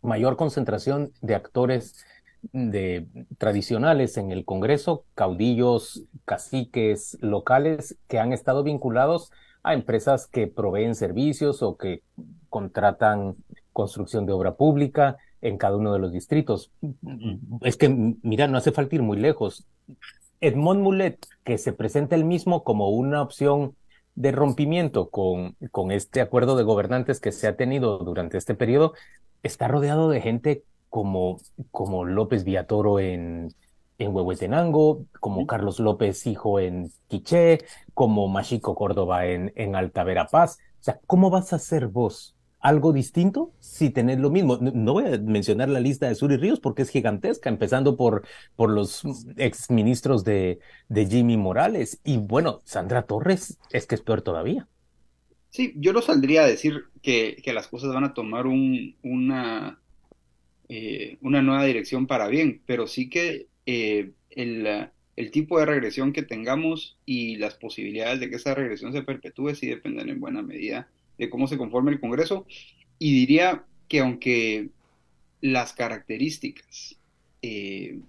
[0.00, 2.06] mayor concentración de actores
[2.52, 9.30] de, tradicionales en el Congreso, caudillos, caciques locales que han estado vinculados
[9.62, 12.02] a empresas que proveen servicios o que
[12.48, 13.36] contratan
[13.74, 16.70] construcción de obra pública en cada uno de los distritos.
[17.62, 17.88] Es que,
[18.22, 19.66] mira, no hace falta ir muy lejos.
[20.40, 23.74] Edmond Mulet, que se presenta el mismo como una opción
[24.14, 28.94] de rompimiento con, con este acuerdo de gobernantes que se ha tenido durante este periodo,
[29.42, 31.38] está rodeado de gente como,
[31.70, 33.54] como López Villatoro en,
[33.98, 37.58] en Huehuetenango, como Carlos López Hijo en Quiché,
[37.94, 40.58] como Machico Córdoba en, en Alta Verapaz.
[40.80, 44.58] O sea, ¿cómo vas a hacer vos algo distinto si tenés lo mismo?
[44.58, 48.70] No voy a mencionar la lista de Suri Ríos porque es gigantesca, empezando por, por
[48.70, 49.02] los
[49.36, 52.00] exministros de, de Jimmy Morales.
[52.04, 54.68] Y bueno, Sandra Torres es que es peor todavía.
[55.50, 59.80] Sí, yo no saldría a decir que, que las cosas van a tomar un, una,
[60.68, 66.12] eh, una nueva dirección para bien, pero sí que eh, el, el, tipo de regresión
[66.12, 70.42] que tengamos y las posibilidades de que esa regresión se perpetúe sí dependen en buena
[70.42, 72.46] medida de cómo se conforme el Congreso.
[72.98, 74.70] Y diría que aunque
[75.40, 76.96] las características
[77.42, 78.00] eh,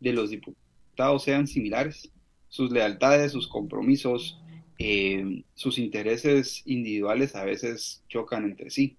[0.00, 2.10] de los diputados sean similares,
[2.48, 4.40] sus lealtades, sus compromisos,
[4.78, 8.96] eh, sus intereses individuales a veces chocan entre sí.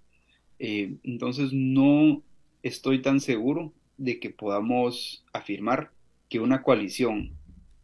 [0.59, 2.21] Eh, entonces no
[2.63, 5.91] estoy tan seguro de que podamos afirmar
[6.29, 7.31] que una coalición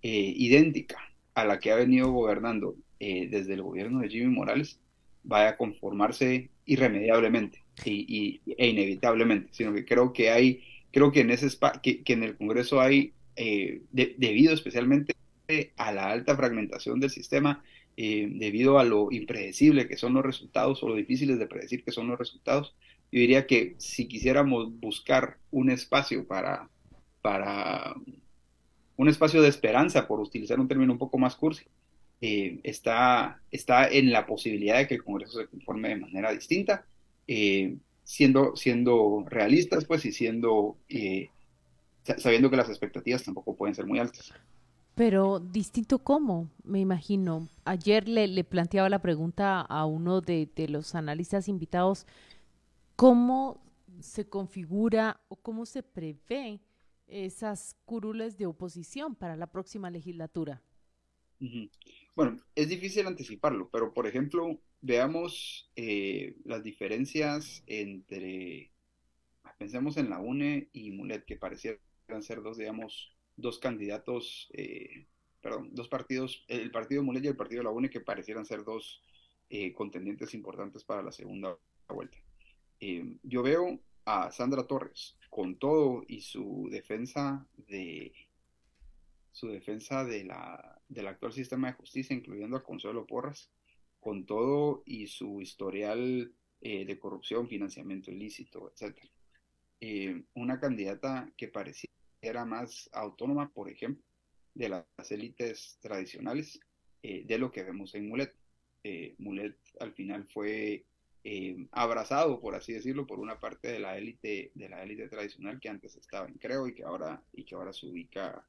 [0.08, 1.00] idéntica
[1.34, 4.80] a la que ha venido gobernando desde el gobierno de Jimmy Morales
[5.26, 11.32] vaya a conformarse irremediablemente y, e inevitablemente, sino que creo que hay, creo que en
[11.32, 11.48] ese
[11.82, 13.14] que, que en el Congreso hay,
[13.92, 15.16] debido especialmente
[15.78, 17.64] a la alta fragmentación del sistema,
[17.98, 21.94] eh, debido a lo impredecible que son los resultados o lo difíciles de predecir que
[21.94, 22.76] son los resultados,
[23.12, 26.70] yo diría que si quisiéramos buscar un espacio para,
[27.22, 27.96] para
[28.98, 31.66] un espacio de esperanza, por utilizar un término un poco más cursi,
[32.22, 36.86] eh, está, está en la posibilidad de que el Congreso se conforme de manera distinta,
[37.28, 40.78] eh, siendo, siendo realistas, pues, y siendo,
[42.18, 44.34] sabiendo que las expectativas tampoco pueden ser muy altas.
[44.96, 47.50] Pero distinto cómo, me imagino.
[47.66, 52.08] Ayer le, le planteaba la pregunta a uno de, de, los analistas invitados,
[52.96, 53.62] ¿cómo
[54.00, 56.62] se configura o cómo se prevé
[57.08, 60.62] esas curules de oposición para la próxima legislatura?
[62.16, 68.72] Bueno, es difícil anticiparlo, pero por ejemplo, veamos eh, las diferencias entre,
[69.58, 71.80] pensemos en la UNE y Mulet, que parecieran
[72.22, 75.08] ser dos, digamos, dos candidatos, eh,
[75.42, 79.02] perdón, dos partidos, el partido Mulet y el partido La UNE, que parecieran ser dos
[79.50, 81.58] eh, contendientes importantes para la segunda
[81.90, 82.18] vuelta.
[82.80, 88.14] Eh, yo veo a Sandra Torres con todo y su defensa de
[89.36, 90.26] su defensa de
[90.88, 93.52] del actual sistema de justicia, incluyendo a Consuelo Porras,
[94.00, 98.98] con todo y su historial de corrupción, financiamiento ilícito, etc.
[100.36, 101.90] una candidata que parecía
[102.22, 104.02] era más autónoma, por ejemplo,
[104.54, 106.58] de las élites tradicionales
[107.04, 108.34] de lo que vemos en Mulet.
[109.18, 110.86] Mulet al final fue
[111.72, 115.68] abrazado, por así decirlo, por una parte de la élite de la élite tradicional que
[115.68, 118.48] antes estaba en Creo y que ahora y que ahora se ubica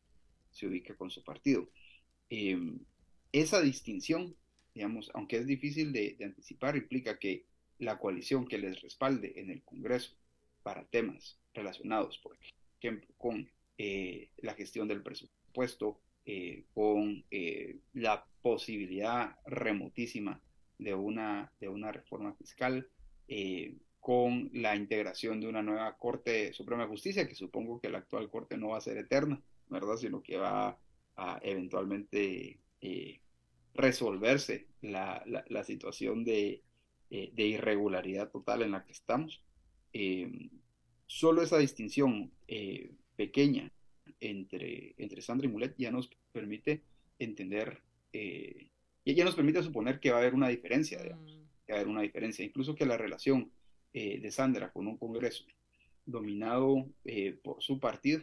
[0.56, 1.68] se ubica con su partido.
[3.32, 4.34] esa distinción,
[4.74, 7.44] digamos, aunque es difícil de anticipar, implica que
[7.78, 10.16] la coalición que les respalde en el Congreso
[10.62, 12.36] para temas relacionados, por
[12.80, 20.40] ejemplo, con eh, la gestión del presupuesto, eh, con eh, la posibilidad remotísima
[20.78, 22.88] de una, de una reforma fiscal,
[23.98, 28.30] con la integración de una nueva Corte Suprema de Justicia, que supongo que la actual
[28.30, 29.96] Corte no va a ser eterna, ¿verdad?
[29.96, 30.78] Sino que va
[31.16, 32.60] a eventualmente
[33.74, 36.62] resolverse la, la situación de,
[37.08, 39.44] eh, de irregularidad total en la que estamos.
[39.92, 40.50] Eh,
[41.06, 43.72] solo esa distinción eh, pequeña
[44.18, 46.82] entre, entre Sandra y Mulet ya nos permite
[47.20, 47.80] entender,
[49.04, 51.42] ya nos permite suponer que va a haber una diferencia, digamos, mm.
[51.64, 53.52] que va a haber una diferencia, incluso que la relación
[53.92, 55.46] de Sandra con un Congreso
[56.04, 56.86] dominado
[57.42, 58.20] por su partido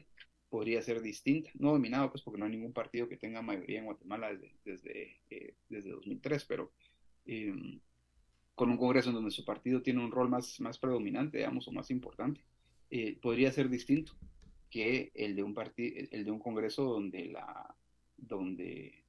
[0.54, 3.86] podría ser distinta, no dominado pues porque no hay ningún partido que tenga mayoría en
[3.86, 6.72] Guatemala desde, desde, desde 2003, pero
[8.54, 11.72] con un Congreso en donde su partido tiene un rol más, más predominante, digamos, o
[11.72, 12.42] más importante,
[12.92, 14.14] eh, podría ser distinto
[14.70, 17.76] que el de un partido, el de un Congreso donde la,
[18.16, 19.06] donde,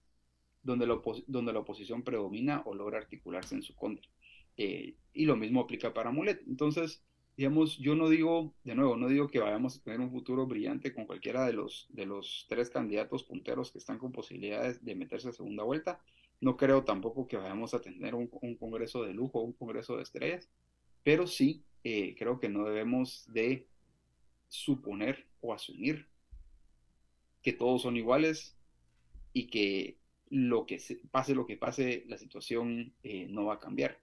[0.63, 4.09] donde la, donde la oposición predomina o logra articularse en su contra.
[4.57, 6.41] Eh, y lo mismo aplica para Mulet.
[6.47, 7.03] Entonces,
[7.37, 10.95] digamos, yo no digo, de nuevo, no digo que vayamos a tener un futuro brillante
[10.95, 15.29] con cualquiera de los, de los tres candidatos punteros que están con posibilidades de meterse
[15.29, 16.01] a segunda vuelta,
[16.41, 20.49] no creo tampoco que vayamos a tener un, congreso de lujo, un congreso de estrellas,
[21.03, 23.67] pero sí eh, creo que no debemos de
[24.49, 26.09] suponer o asumir
[27.43, 28.57] que todos son iguales
[29.33, 29.99] y que
[30.31, 33.99] lo que pase lo que pase, la situación eh, no va a cambiar.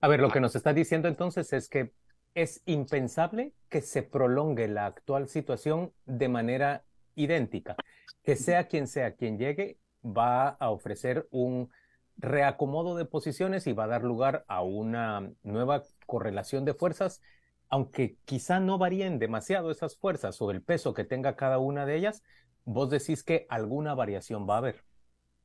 [0.00, 1.92] A ver, lo que nos está diciendo entonces es que
[2.36, 7.76] es impensable que se prolongue la actual situación de manera idéntica.
[8.22, 11.70] Que sea quien sea quien llegue, va a ofrecer un
[12.18, 17.22] reacomodo de posiciones y va a dar lugar a una nueva correlación de fuerzas,
[17.70, 21.96] aunque quizá no varíen demasiado esas fuerzas o el peso que tenga cada una de
[21.96, 22.22] ellas,
[22.66, 24.84] vos decís que alguna variación va a haber.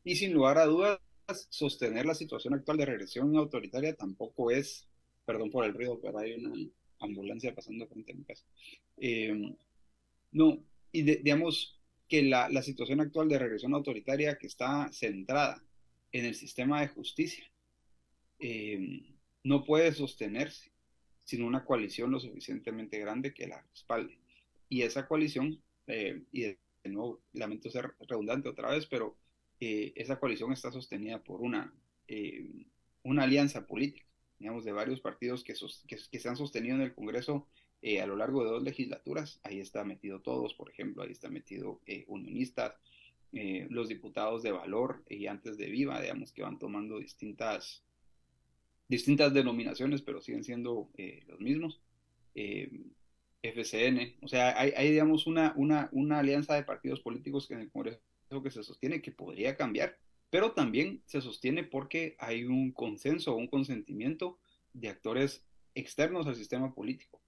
[0.04, 1.00] Y sin lugar a dudas,
[1.50, 4.90] sostener la situación actual de regresión autoritaria tampoco es,
[5.24, 6.54] perdón por el ruido, pero hay una
[7.02, 8.46] ambulancia pasando frente a mi casa.
[8.98, 9.56] Em,
[10.32, 15.64] no, y digamos que la, situación actual de regresión autoritaria que está centrada
[16.12, 17.50] en el sistema de justicia.
[18.38, 20.74] Eh, no puede sostenerse
[21.24, 24.20] sin una coalición lo suficientemente grande que la respalde.
[24.68, 29.16] Y esa coalición, eh, y de, nuevo, lamento ser redundante otra vez, pero
[29.62, 31.74] eh, esa coalición está sostenida por una,
[33.04, 34.06] una alianza política,
[34.42, 35.54] digamos, de varios partidos que,
[35.88, 37.48] que, se han sostenido en el Congreso
[38.02, 39.40] a lo largo de dos legislaturas.
[39.44, 42.76] Ahí está metido todos, por ejemplo, ahí está metido unionistas,
[43.34, 47.82] eh, los diputados de valor y antes de Viva, digamos que van tomando distintas,
[48.90, 51.80] distintas denominaciones, pero siguen siendo eh, los mismos.
[52.36, 52.70] Eh,
[53.44, 57.62] FCN, o sea, hay, hay, digamos una, una, una alianza de partidos políticos que en
[57.62, 58.00] el Congreso
[58.44, 59.98] que se sostiene que podría cambiar,
[60.32, 64.40] pero también se sostiene porque hay un consenso, un consentimiento
[64.74, 67.22] de actores externos al sistema político.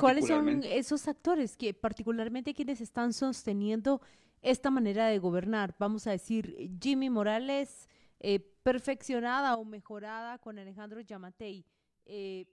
[0.00, 4.00] ¿Cuáles son esos actores que particularmente quienes están sosteniendo
[4.42, 5.74] esta manera de gobernar.
[5.78, 11.64] Vamos a decir, Jimmy Morales eh, perfeccionada o mejorada con Alejandro Yamatei.
[12.04, 12.46] Eh,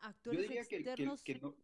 [0.00, 1.22] actores Yo diría externos...
[1.22, 1.54] que, no,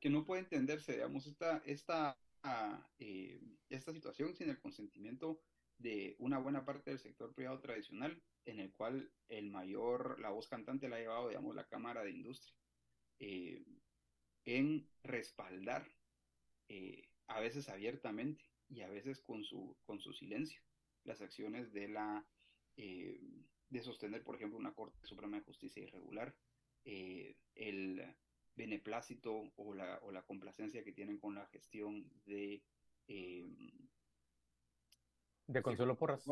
[0.00, 5.40] que, no, puede entenderse, digamos, esta, esta, ah, eh, esta situación sin el consentimiento
[5.82, 10.48] de una buena parte del sector privado tradicional, en el cual el mayor, la voz
[10.48, 12.54] cantante la ha llevado, digamos, la Cámara de Industria,
[14.44, 15.86] en respaldar,
[17.28, 20.60] a veces abiertamente, y a veces con su, con su silencio
[21.04, 22.26] las acciones de la
[22.76, 23.20] eh,
[23.68, 26.34] de sostener, por ejemplo, una Corte Suprema de Justicia irregular,
[26.84, 28.02] eh, el
[28.54, 32.62] beneplácito o la, o la complacencia que tienen con la gestión de
[33.08, 33.46] eh,
[35.52, 36.24] de Consuelo Porras.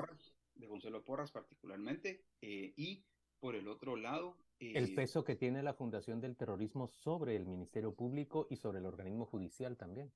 [0.54, 3.04] de Consuelo Porras particularmente y
[3.38, 7.94] por el otro lado el peso que tiene la Fundación del Terrorismo sobre el Ministerio
[7.94, 10.12] Público y sobre el organismo judicial también.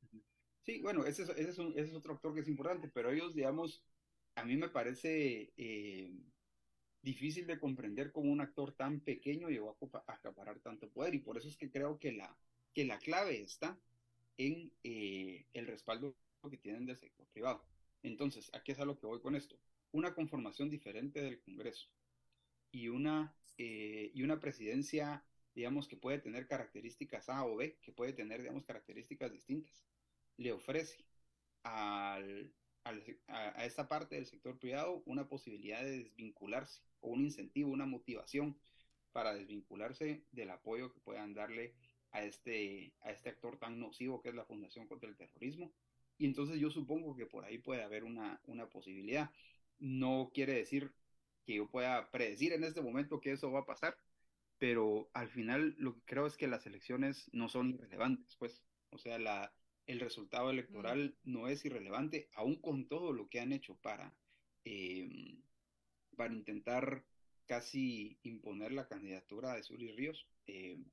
[0.63, 3.11] Sí, bueno, ese es, ese es, un, ese es otro actor que es importante, pero
[3.11, 3.83] ellos, digamos,
[4.35, 6.13] a mí me parece eh,
[7.03, 11.39] difícil de comprender cómo un actor tan pequeño llegó a, acaparar tanto poder y por
[11.39, 12.37] eso es que creo que la,
[12.73, 13.79] que la clave está
[14.37, 16.15] en eh, el respaldo
[16.51, 17.65] que tienen del sector privado.
[18.05, 19.59] Entonces, aquí es a lo que voy con esto.
[19.91, 21.89] Una conformación diferente del Congreso
[22.71, 25.25] y una, eh, y una presidencia,
[25.55, 29.87] digamos, que puede tener características A o B, que puede tener, digamos, características distintas,
[30.37, 31.07] le ofrece
[31.63, 32.53] al,
[32.85, 38.59] a, esta parte del sector privado una posibilidad de desvincularse o un incentivo, una motivación
[39.13, 41.75] para desvincularse del apoyo que puedan darle
[42.11, 45.73] a este, a este actor tan nocivo que es la Fundación contra el Terrorismo.
[46.19, 49.31] Y entonces yo supongo que por ahí puede haber una, una posibilidad.
[49.79, 50.93] No quiere decir
[51.47, 53.99] que yo pueda predecir en este momento que eso va a pasar,
[54.59, 58.99] pero al final lo que creo es que las elecciones no son irrelevantes, pues, o
[58.99, 59.53] sea, la,
[59.87, 64.15] el resultado electoral no es irrelevante, aún con todo lo que han hecho para,
[64.65, 65.43] em,
[66.17, 67.05] para intentar
[67.47, 70.27] casi imponer la candidatura de Suri Ríos.
[70.47, 70.85] Em,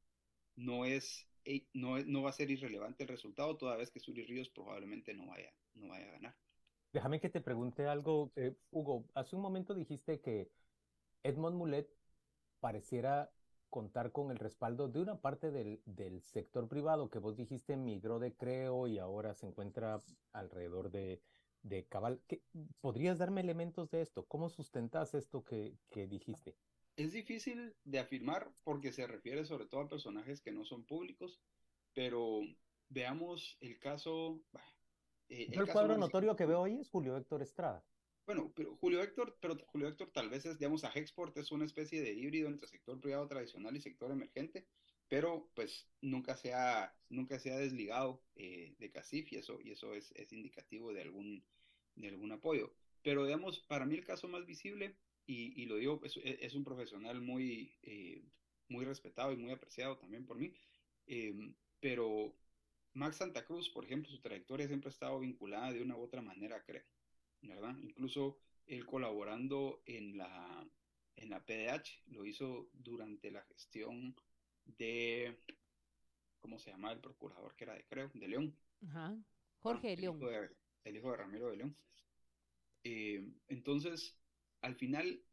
[0.55, 1.27] no, es,
[1.73, 5.27] no, no va a ser irrelevante el resultado, toda vez que Suri Ríos probablemente no
[5.27, 6.35] vaya, no vaya a ganar.
[6.93, 9.05] Déjame que te pregunte algo, eh, Hugo.
[9.13, 10.49] Hace un momento dijiste que
[11.23, 11.89] Edmond Mulet
[12.59, 13.31] pareciera
[13.69, 18.35] contar con el respaldo de una parte del, sector privado que vos dijiste migró de
[18.35, 20.01] Creo y ahora se encuentra
[20.33, 21.21] alrededor de,
[21.87, 22.21] Cabal.
[22.27, 22.41] ¿Qué,
[22.81, 24.25] ¿Podrías darme elementos de esto?
[24.25, 26.57] ¿Cómo sustentas esto que dijiste?
[26.95, 31.39] Es difícil de afirmar porque se refiere sobre todo a personajes que no son públicos,
[31.93, 32.41] pero
[32.89, 34.41] veamos el caso...
[35.29, 37.83] Eh, el, el cuadro notorio que veo hoy es Julio Héctor Estrada.
[38.25, 41.65] Bueno, pero Julio Héctor, pero Julio Héctor tal vez es, digamos, a Hexport es una
[41.65, 44.67] especie de híbrido entre sector privado tradicional y sector emergente,
[45.09, 49.71] pero pues nunca se ha, nunca se ha desligado eh, de CACIF y eso, y
[49.71, 51.43] eso es, es, indicativo de algún,
[51.95, 52.73] de algún apoyo.
[53.01, 56.63] Pero digamos, para mí el caso más visible, y, y lo digo, es, es, un
[56.63, 58.23] profesional muy, eh,
[58.69, 60.53] muy respetado y muy apreciado también por mí,
[61.07, 62.35] eh, pero
[62.93, 66.21] Max Santa Cruz, por ejemplo, su trayectoria siempre ha estado vinculada de una u otra
[66.21, 66.83] manera, creo.
[67.41, 67.75] ¿verdad?
[67.81, 70.67] Incluso él colaborando en la,
[71.15, 74.15] en la PDH, lo hizo durante la gestión
[74.65, 75.39] de,
[76.39, 76.91] ¿cómo se llama?
[76.91, 78.55] El procurador que era de Creo, de León.
[78.87, 79.17] Ajá.
[79.59, 80.17] Jorge el León.
[80.17, 80.49] Hijo de,
[80.83, 81.77] el hijo de Ramiro de León.
[82.83, 84.17] Eh, entonces,
[84.61, 85.23] al final,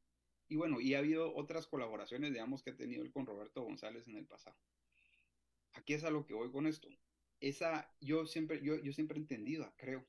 [0.49, 4.07] y bueno, y ha habido otras colaboraciones, digamos, que ha tenido él con Roberto González
[4.09, 4.57] en el pasado.
[5.75, 6.89] Aquí es a lo que voy con esto.
[7.41, 10.05] Esa, yo siempre, yo, yo siempre he entendido, creo,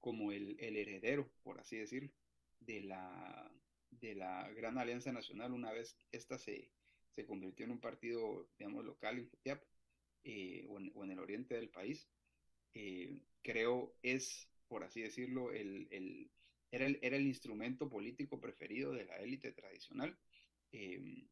[0.00, 2.10] como el, el, heredero, por así decirlo,
[2.60, 3.52] de la,
[3.90, 6.70] de la Gran Alianza Nacional una vez esta se,
[7.10, 9.62] se convirtió en un partido, digamos, local en Futiap
[10.24, 12.08] eh, o, en, el oriente del país.
[12.74, 16.30] Eh, creo es, por así decirlo, el,
[16.70, 20.16] era, el, era el instrumento político preferido de la élite tradicional.
[20.72, 21.26] Eh,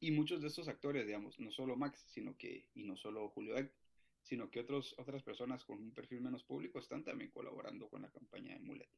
[0.00, 3.56] y muchos de estos actores, digamos, no solo Max, sino que, y no solo Julio
[3.56, 3.78] Héctor,
[4.22, 8.10] sino que otros, otras personas con un perfil menos público están también colaborando con la
[8.10, 8.88] campaña de Mulet.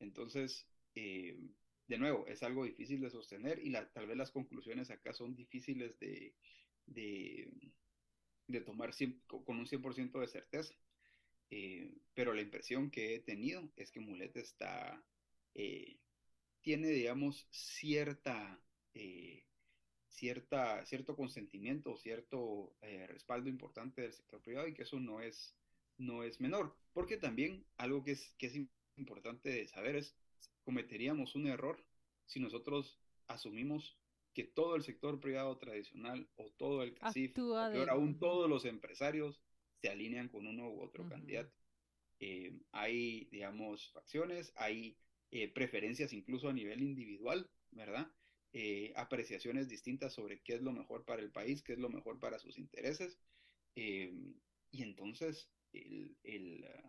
[0.00, 1.38] Entonces, eh,
[1.86, 5.98] de nuevo, es algo difícil de sostener y tal vez las conclusiones acá son difíciles
[5.98, 6.34] de,
[6.86, 7.50] de,
[8.46, 8.90] de tomar
[9.26, 10.74] con un 100% de certeza.
[11.50, 15.04] Eh, pero la impresión que he tenido es que Mulet está,
[15.54, 15.98] eh,
[16.60, 18.60] tiene, digamos, cierta
[18.94, 19.44] eh,
[20.12, 25.56] cierta, cierto consentimiento, cierto eh, respaldo importante del sector privado y que eso no es,
[25.98, 26.76] no es menor.
[26.92, 28.54] Porque también algo que es, que es
[28.96, 30.14] importante saber es,
[30.64, 31.84] cometeríamos un error
[32.26, 33.98] si nosotros asumimos
[34.34, 38.64] que todo el sector privado tradicional o todo el CACIF, o peor aún todos los
[38.64, 39.42] empresarios
[39.80, 41.10] se alinean con uno u otro uh -huh.
[41.10, 41.52] candidato.
[42.20, 44.96] Eh, hay, digamos, facciones, hay
[45.32, 48.12] eh, preferencias incluso a nivel individual, ¿verdad?
[48.52, 52.18] eh, apreciaciones distintas sobre qué es lo mejor para el país, qué es lo mejor
[52.18, 53.18] para sus intereses.
[53.76, 54.12] Eh,
[54.70, 56.88] y entonces, el, el uh,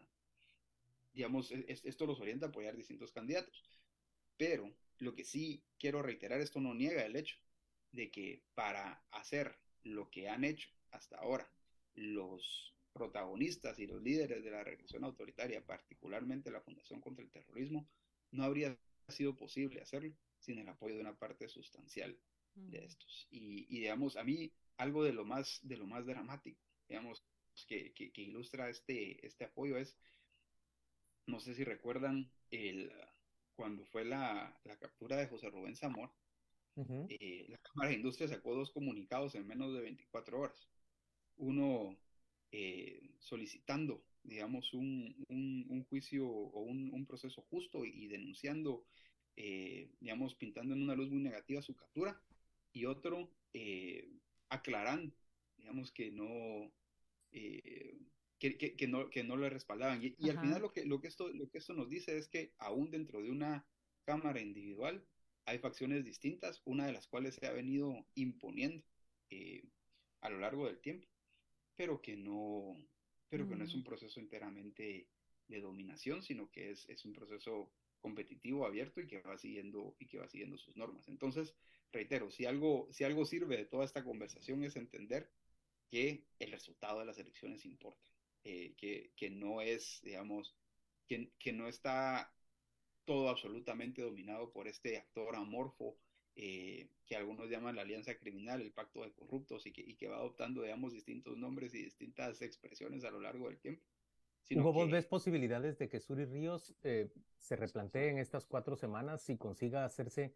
[1.13, 3.63] digamos, es, esto los orienta a apoyar distintos candidatos.
[4.37, 7.37] Pero lo que sí quiero reiterar, esto no niega el hecho
[7.91, 11.49] de que para hacer lo que han hecho hasta ahora
[11.95, 17.87] los protagonistas y los líderes de la regresión autoritaria, particularmente la Fundación contra el Terrorismo,
[18.33, 18.77] no habría
[19.07, 22.17] sido posible hacerlo sin el apoyo de una parte sustancial
[22.55, 23.27] de estos.
[23.31, 26.59] Y, y, digamos, a mí algo de lo más, de lo más dramático,
[26.89, 27.23] digamos,
[27.67, 29.95] que, que, que ilustra este, este apoyo es,
[31.27, 32.91] no sé si recuerdan, el,
[33.55, 36.11] cuando fue la, la captura de José Rubén Zamor,
[36.75, 37.07] uh -huh.
[37.09, 40.67] eh, la Cámara de Industria sacó dos comunicados en menos de 24 horas.
[41.37, 41.97] Uno
[42.51, 48.85] eh, solicitando, digamos, un, un, un juicio o un, un, proceso justo y denunciando
[49.35, 52.21] eh, digamos, pintando en una luz muy negativa su captura,
[52.71, 54.09] y otro eh,
[54.49, 55.15] aclarando,
[55.57, 56.71] digamos, que no,
[57.31, 57.97] eh,
[58.39, 60.01] que, que, no, que no le respaldaban.
[60.03, 62.53] Y, al final lo que, lo, que esto, lo que esto nos dice es que
[62.57, 63.65] aún dentro de una
[64.05, 65.05] Cámara individual
[65.45, 68.83] hay facciones distintas, una de las cuales se ha venido imponiendo
[69.29, 69.63] eh,
[70.19, 71.07] a lo largo del tiempo,
[71.77, 72.77] pero que no,
[73.33, 73.85] pero que no es un mm.
[73.85, 75.07] proceso enteramente
[75.47, 80.05] de dominación, sino que es, es un proceso competitivo, abierto y que va siguiendo y
[80.05, 81.07] que va siguiendo sus normas.
[81.07, 81.55] Entonces,
[81.91, 85.31] reitero, si algo, si algo sirve de toda esta conversación es entender
[85.89, 88.07] que el resultado de las elecciones importa,
[88.43, 90.55] eh, que, que, no es, digamos,
[91.07, 92.31] que, que, no está
[93.03, 95.97] todo absolutamente dominado por este actor amorfo
[96.35, 100.07] eh, que algunos llaman la alianza criminal, el pacto de corruptos y que, y que
[100.07, 103.83] va adoptando, digamos, distintos nombres y distintas expresiones a lo largo del tiempo.
[104.51, 109.29] Hugo, ¿vos ves posibilidades de que Suri Ríos eh, se replantee en estas cuatro semanas
[109.29, 110.33] y consiga hacerse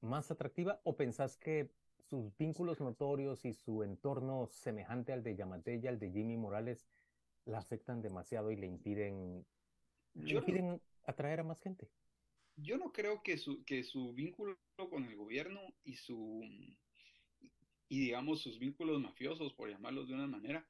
[0.00, 5.76] más atractiva o pensás que sus vínculos notorios y su entorno semejante al de Yamate
[5.76, 6.86] y al de Jimmy Morales
[7.44, 9.44] la afectan demasiado y le impiden,
[10.14, 11.88] impiden atraer a más gente?
[12.56, 14.58] Yo no creo que su, que su vínculo
[14.90, 16.42] con el gobierno y su
[17.88, 20.66] y digamos sus vínculos mafiosos, por llamarlos de una manera,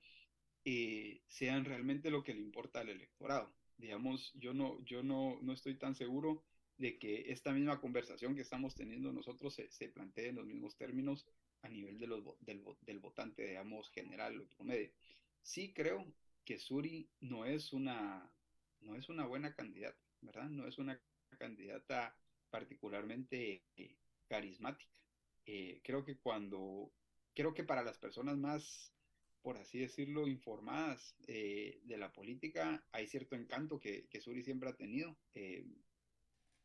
[0.64, 3.55] eh, sean realmente lo que le importa al electorado.
[3.78, 6.45] Digamos, yo no, yo no, no estoy tan seguro
[6.76, 10.76] de que esta misma conversación que estamos teniendo nosotros se, se plantee en los mismos
[10.76, 11.26] términos
[11.62, 14.91] a nivel de los, del, del votante, digamos, general o promedio.
[15.43, 16.05] Sí creo
[16.45, 18.30] que Suri no es una,
[18.80, 20.51] no es una buena candidata, ¿verdad?
[20.51, 21.01] No es una
[21.38, 22.16] candidata
[22.50, 23.96] particularmente eh,
[24.28, 24.90] carismática.
[25.44, 26.92] Eh, creo que cuando,
[27.34, 28.92] creo que para las personas más
[29.42, 32.84] por así decirlo, informadas eh, de la política.
[32.90, 35.16] Hay cierto encanto que, que Suri siempre ha tenido.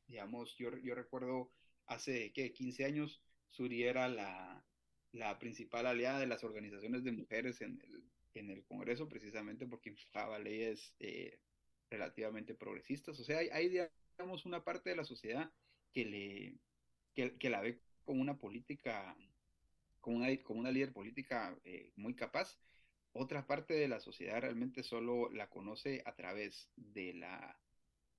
[0.07, 1.51] Digamos, yo, yo recuerdo
[1.85, 2.51] hace ¿qué?
[2.53, 4.65] 15 años, Suri era la,
[5.11, 8.03] la, principal aliada de las organizaciones de mujeres en el,
[8.33, 10.95] en el Congreso, precisamente porque enfocaba leyes
[11.91, 13.19] relativamente progresistas.
[13.19, 15.51] O sea, hay, digamos, una parte de la sociedad
[15.93, 16.57] que, le,
[17.13, 19.15] que, la ve como una política
[19.99, 21.55] como una, como una líder política
[21.95, 22.57] muy capaz
[23.13, 27.59] otra parte de la sociedad realmente solo la conoce a través de la,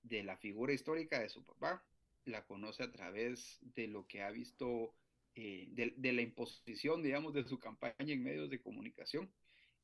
[0.03, 1.83] de la figura histórica de su papá,
[2.25, 4.93] la conoce a través de lo que ha visto,
[5.35, 9.31] eh, de, la imposición, digamos, de su campaña en medios de comunicación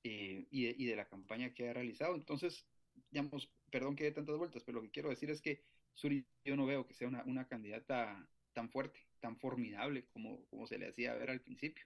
[0.03, 2.15] eh, y, de, la campaña que ha realizado.
[2.15, 2.65] Entonces,
[3.09, 5.63] digamos, perdón que dé tantas vueltas, pero lo que quiero decir es que
[5.93, 10.67] Suri yo no veo que sea una, una candidata tan fuerte, tan formidable como, como
[10.67, 11.85] se le hacía ver al principio.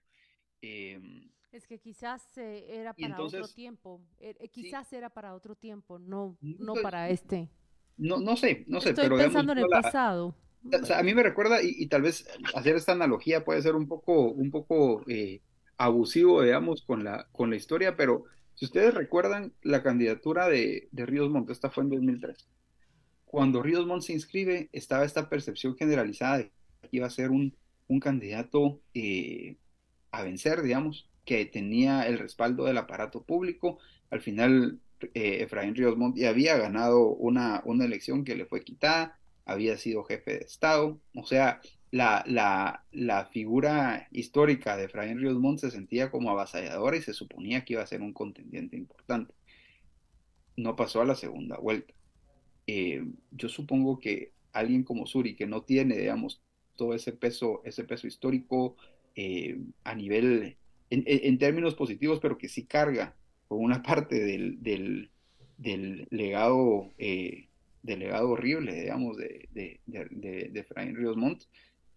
[0.62, 5.56] Em, es que quizás eh, era para otro tiempo, eh, eh, quizás era para otro
[5.56, 7.50] tiempo, no, no para este.
[7.98, 10.36] No, no sé, no sé, Estoy pero pensando en el pasado.
[10.96, 14.50] a mí me recuerda, y, tal vez hacer esta analogía puede ser un poco, un
[14.50, 15.06] poco
[15.78, 18.24] abusivo, digamos, con la, con la historia, pero
[18.56, 22.48] si ustedes recuerdan la candidatura de, de Ríos Montt, esta fue en 2003.
[23.26, 26.52] Cuando Ríos Montt se inscribe, estaba esta percepción generalizada de
[26.82, 27.56] que iba a ser un,
[27.88, 28.82] un candidato
[30.12, 33.80] a vencer, digamos, que tenía el respaldo del aparato público.
[34.10, 34.80] Al final,
[35.14, 39.78] eh, Efraín Ríos Montt ya había ganado una, una elección que le fue quitada, había
[39.78, 41.60] sido jefe de Estado, o sea,
[41.94, 47.14] la, la, la figura histórica de Efraín Ríos Montt se sentía como avasalladora y se
[47.14, 49.36] suponía que iba a ser un contendiente importante.
[50.58, 51.94] No pasó a la segunda vuelta.
[52.66, 56.42] Eh, yo supongo que alguien como Suri, que no tiene, digamos,
[56.78, 58.76] todo ese peso, ese peso histórico,
[59.16, 60.58] eh, a nivel,
[60.90, 63.16] en, términos positivos, pero que sí carga
[63.48, 65.12] con una parte del, del,
[65.60, 67.50] del legado, eh,
[67.84, 71.44] del horrible, digamos, de, de, de, de Ríos Montt,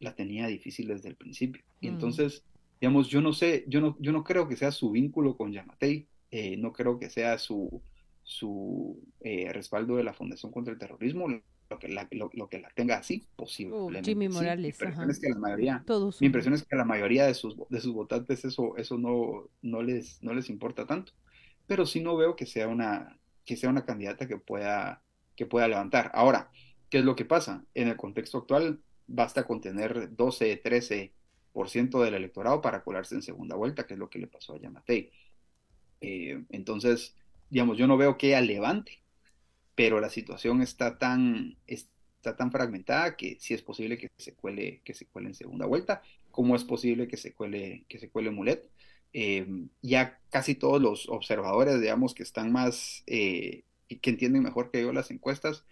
[0.00, 1.62] la tenía difícil desde el principio.
[1.80, 1.92] Y mm.
[1.94, 2.44] entonces,
[2.80, 6.06] digamos, yo no sé, yo no, yo no creo que sea su vínculo con Yamatei,
[6.30, 7.82] eh, no creo que sea su,
[8.22, 11.28] su respaldo de la Fundación contra el Terrorismo,
[11.68, 14.02] lo que la, lo, que la tenga así, posible.
[14.02, 14.62] Jimmy Morales.
[14.62, 15.84] mi impresión es que la mayoría,
[16.20, 19.82] mi impresión es que la mayoría de sus, de sus votantes eso, eso no, no,
[19.82, 21.12] les, no les importa tanto.
[21.66, 25.02] Pero sí no veo que sea una, que sea una candidata que pueda,
[25.34, 26.10] que pueda levantar.
[26.14, 26.50] Ahora,
[26.88, 27.64] ¿qué es lo que pasa?
[27.74, 33.56] En el contexto actual, basta con tener 12, 13% del electorado para colarse en segunda
[33.56, 35.10] vuelta, que es lo que le pasó a Yamatei.
[36.00, 37.16] Eh, entonces,
[37.50, 39.02] digamos, yo no veo que ella levante
[39.76, 44.80] pero la situación está tan, está tan fragmentada que sí es posible que se cuele,
[44.84, 46.02] que se cuele en segunda vuelta,
[46.32, 48.68] como es posible que se cuele, que se cuele Mulet.
[49.12, 49.46] Eh,
[49.82, 53.64] ya casi todos los observadores, digamos, que están más, eh,
[54.00, 55.64] que entienden mejor que yo las encuestas,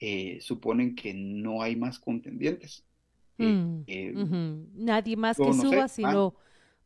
[0.00, 2.84] eh, suponen que no hay más contendientes.
[3.36, 3.82] Mm,
[4.74, 6.34] nadie más que suba, sino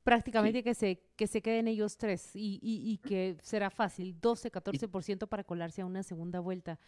[0.02, 5.28] prácticamente que se que se queden ellos tres y, y, que será fácil, 12, 14%
[5.28, 6.78] para colarse a una segunda vuelta.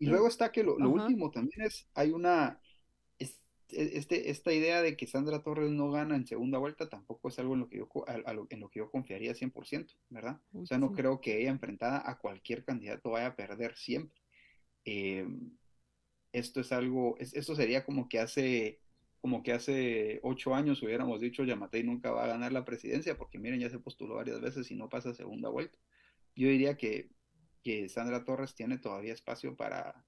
[0.00, 2.60] Y luego está que lo, último también es, hay una,
[3.18, 3.28] e,
[3.68, 7.54] este, esta idea de que Sandra Torres no gana en segunda vuelta tampoco es algo
[7.54, 7.88] en lo que yo,
[8.50, 10.40] en lo que yo confiaría 100%, ¿verdad?
[10.54, 14.20] o sea, no creo que ella enfrentada a cualquier candidato vaya a perder siempre.
[14.84, 15.50] Em,
[16.32, 18.80] esto es algo, esto sería como que hace
[19.20, 23.38] como que hace ocho años hubiéramos dicho Yamatei nunca va a ganar la presidencia, porque
[23.38, 25.76] miren, ya se postuló varias veces y no pasa segunda vuelta.
[26.36, 27.10] Yo diría que,
[27.64, 30.04] que Sandra Torres tiene todavía espacio para,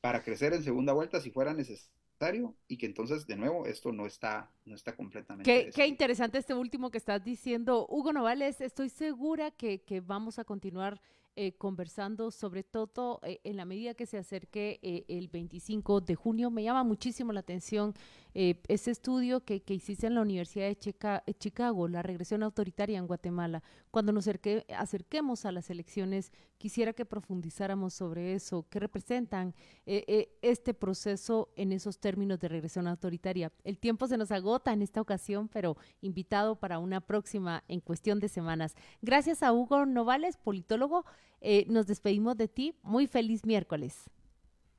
[0.00, 4.04] para crecer en segunda vuelta si fuera necesario y que entonces de nuevo esto no
[4.04, 8.90] está no está completamente qué, qué interesante este último que estás diciendo Hugo Novales estoy
[8.90, 11.00] segura que, que vamos a continuar
[11.36, 16.14] eh, conversando, sobre todo eh, en la medida que se acerque eh, el 25 de
[16.14, 16.50] junio.
[16.50, 17.94] Me llama muchísimo la atención
[18.34, 23.62] ese estudio que, que, hiciste en la Universidad de Chicago, la regresión autoritaria en Guatemala.
[23.90, 29.54] Cuando nos acerquemos a las elecciones, quisiera que profundizáramos sobre eso, qué representan
[29.84, 33.52] este proceso en esos términos de regresión autoritaria.
[33.64, 38.20] El tiempo se nos agota en esta ocasión, pero invitado para una próxima en cuestión
[38.20, 38.74] de semanas.
[39.02, 41.04] Gracias a Hugo Novales, politólogo
[41.40, 42.74] eh, nos despedimos de ti.
[42.82, 44.10] Muy feliz miércoles.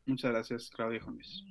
[0.05, 1.43] Muchas gracias, Claudia Gómez.